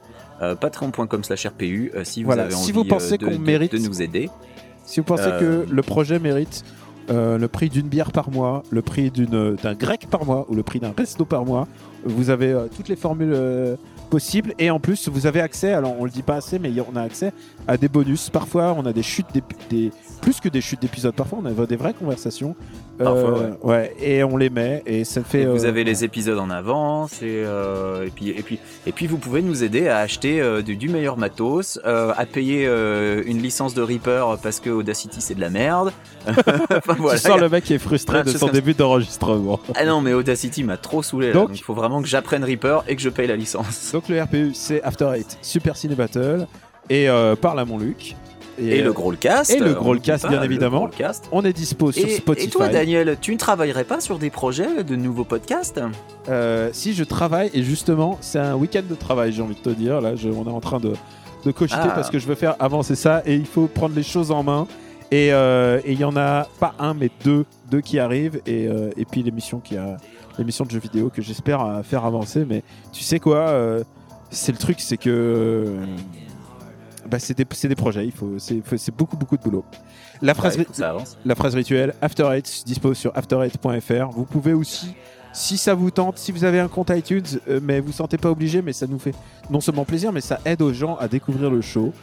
[0.59, 3.71] Patreon.com slash RPU, si vous Voilà, avez si envie vous pensez de, qu'on de- mérite-
[3.71, 4.29] de nous aider.
[4.85, 6.63] Si vous pensez que le projet mérite
[7.09, 10.55] euh, le prix d'une bière par mois, le prix d'une- d'un grec par mois ou
[10.55, 11.67] le prix d'un resto par mois,
[12.05, 13.75] vous avez euh, toutes les formules euh,
[14.09, 16.95] possibles et en plus vous avez accès, alors on le dit pas assez, mais on
[16.95, 17.33] a accès
[17.67, 18.29] à des bonus.
[18.29, 19.27] Parfois on a des chutes,
[20.21, 22.55] plus que des chutes d'épisodes, parfois on a des vraies conversations.
[22.97, 23.95] Parfois, ouais.
[24.01, 25.41] et on les met et ça fait.
[25.41, 28.91] Et vous euh, avez les épisodes en avance et, euh, et puis et puis et
[28.91, 32.65] puis vous pouvez nous aider à acheter euh, du, du meilleur matos, euh, à payer
[32.67, 35.91] euh, une licence de Reaper parce que Audacity c'est de la merde.
[36.27, 37.19] enfin, voilà.
[37.19, 39.59] Tu sens le mec qui est frustré de son début d'enregistrement.
[39.75, 42.95] Ah non mais Audacity m'a trop saoulé Donc il faut vraiment que j'apprenne Reaper et
[42.95, 43.91] que je paye la licence.
[43.93, 46.47] Donc le RPU c'est After Eight, Super Ciné Battle
[46.89, 48.15] et euh, parle à mon Luc.
[48.59, 49.51] Et, le euh, gros cast.
[49.51, 50.89] et le euh, gros on dit cast, pas, bien évidemment.
[51.31, 52.47] On est dispo sur Et, Spotify.
[52.47, 55.79] et toi Daniel, tu ne travaillerais pas sur des projets de nouveaux podcasts?
[56.29, 59.69] Euh, si je travaille, et justement, c'est un week-end de travail, j'ai envie de te
[59.69, 60.01] dire.
[60.01, 60.93] Là, je- on est en train de,
[61.45, 61.89] de cogiter Ah.
[61.93, 64.67] parce que je veux faire avancer ça et il faut prendre les choses en main.
[65.09, 68.41] Et euh, et il y en a pas un, mais deux, deux qui arrivent.
[68.45, 69.95] Et, euh, et puis l'émission qui a
[70.37, 72.45] l'émission de jeux vidéo que j'espère euh, faire avancer.
[72.47, 73.83] Mais tu sais quoi, euh,
[74.31, 75.85] c'est le truc, c'est que euh,
[77.09, 78.05] bah, c'est des, des projets.
[78.05, 79.65] Il faut, c'est, beaucoup, beaucoup de boulot.
[80.21, 80.65] La phrase, Ouais,
[81.25, 84.11] la phrase rituelle After Eight dispo sur after8.fr.
[84.11, 84.95] Vous pouvez aussi,
[85.33, 88.31] si ça vous tente, si vous avez un compte iTunes, euh, mais vous sentez pas
[88.31, 89.13] obligé, mais ça nous fait
[89.49, 91.93] non seulement plaisir, mais ça aide aux gens à découvrir le show.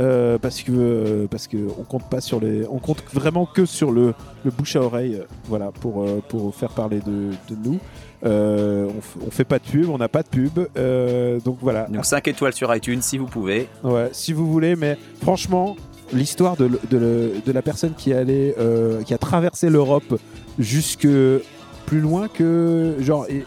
[0.00, 3.66] Euh, parce que euh, parce que on compte pas sur les on compte vraiment que
[3.66, 7.56] sur le, le bouche à oreille euh, voilà pour euh, pour faire parler de, de
[7.62, 7.78] nous
[8.22, 8.88] on,
[9.26, 10.54] on fait pas de pub on n'a pas de pub
[11.44, 13.68] donc voilà Donc 5 étoiles sur iTunes si vous pouvez.
[13.84, 15.76] Ouais, si vous voulez, mais franchement,
[16.12, 18.54] l'histoire de, de, la personne qui est allée,
[19.04, 20.18] qui a traversé l'Europe
[20.58, 21.08] jusque
[21.86, 23.44] plus loin que genre et-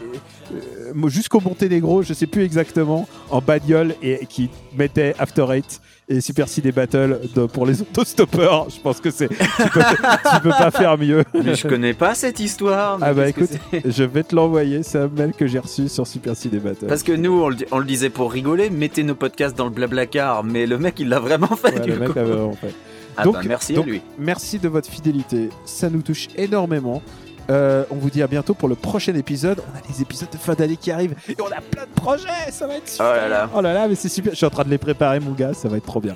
[1.07, 6.47] jusqu'au Monténégro, je sais plus exactement, en bagnole et qui mettait After Eight et Super
[6.47, 8.69] Ciné Battle de- pour les autostoppeurs.
[8.69, 11.23] Je pense que c'est tu peux, tu peux pas faire mieux.
[11.33, 12.99] Mais je connais pas cette histoire.
[12.99, 13.49] mais Ah bah écoute,
[13.83, 16.85] je vais te l'envoyer, c'est un mail que j'ai reçu sur Super Ciné Battle.
[16.87, 19.65] Parce que nous, on le, di- on le disait pour rigoler, mettez nos podcasts dans
[19.65, 22.53] le blablacar, mais le mec, il l'a vraiment fait Ouais, du le mec avait vraiment
[22.53, 22.73] fait.
[23.17, 24.01] Ah Donc- bah, merci donc- à lui.
[24.19, 27.01] Merci de votre fidélité, ça nous touche énormément.
[27.49, 29.61] Euh, on vous dit à bientôt pour le prochain épisode.
[29.71, 32.51] On a les épisodes de fin d'année qui arrivent et on a plein de projets,
[32.51, 33.05] ça va être super.
[33.11, 33.49] Oh là là.
[33.55, 34.31] Oh là là, mais c'est super.
[34.31, 36.15] Je suis en train de les préparer, mon gars, ça va être trop bien.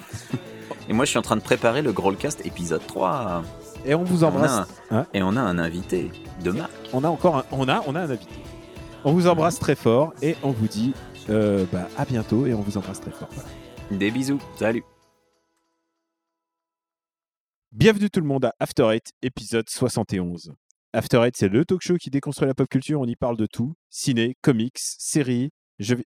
[0.90, 3.44] Et moi, je suis en train de préparer le Growlcast épisode 3.
[3.86, 4.52] Et on vous On embrasse.
[4.52, 6.12] un- Hein et on a un invité
[6.44, 6.72] de marque.
[6.94, 8.34] On a encore un, on a, on a un invité.
[9.06, 10.94] On vous embrasse très fort et on vous dit
[11.30, 13.30] euh, bah, à bientôt et on vous embrasse très fort.
[13.32, 13.50] Voilà.
[13.92, 14.40] Des bisous.
[14.58, 14.84] Salut.
[17.72, 20.52] Bienvenue tout le monde à After Eight, épisode 71.
[20.94, 23.00] After Eight, c'est le talk show qui déconstruit la pop culture.
[23.00, 26.02] On y parle de tout ciné, comics, séries, jeux.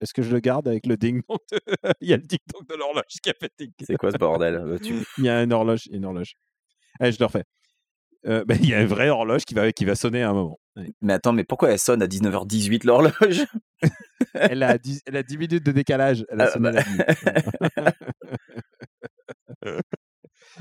[0.00, 1.58] Est-ce que je le garde avec le ding dong de...
[2.00, 3.72] Il y a le ding dong de l'horloge qui a fait ding.
[3.84, 4.54] C'est quoi ce bordel?
[4.54, 6.34] Euh, tu- Il y a une horloge, une horloge.
[7.00, 7.42] Allez, je le refais.
[8.24, 10.32] Euh, ben, il y a une vraie horloge qui va, qui va sonner à un
[10.32, 10.60] moment.
[10.76, 10.94] Allez.
[11.00, 13.42] Mais attends, mais pourquoi elle sonne à 19h18 l'horloge?
[14.34, 16.24] Elle, a 10, elle a 10 minutes de décalage.
[16.28, 16.82] Elle a Ah, sonné bah.
[19.64, 19.72] la.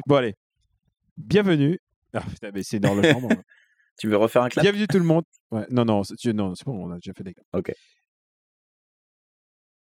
[0.07, 0.33] Bon, allez.
[1.17, 1.79] Bienvenue.
[2.13, 3.29] Ah, putain, mais c'est dans le chambre.
[3.97, 4.63] Tu veux refaire un clap?
[4.63, 5.25] Bienvenue tout le monde.
[5.51, 7.47] Ouais, non, non, c'est non, c'est bon, on a déjà fait des claps.
[7.53, 7.71] Ok.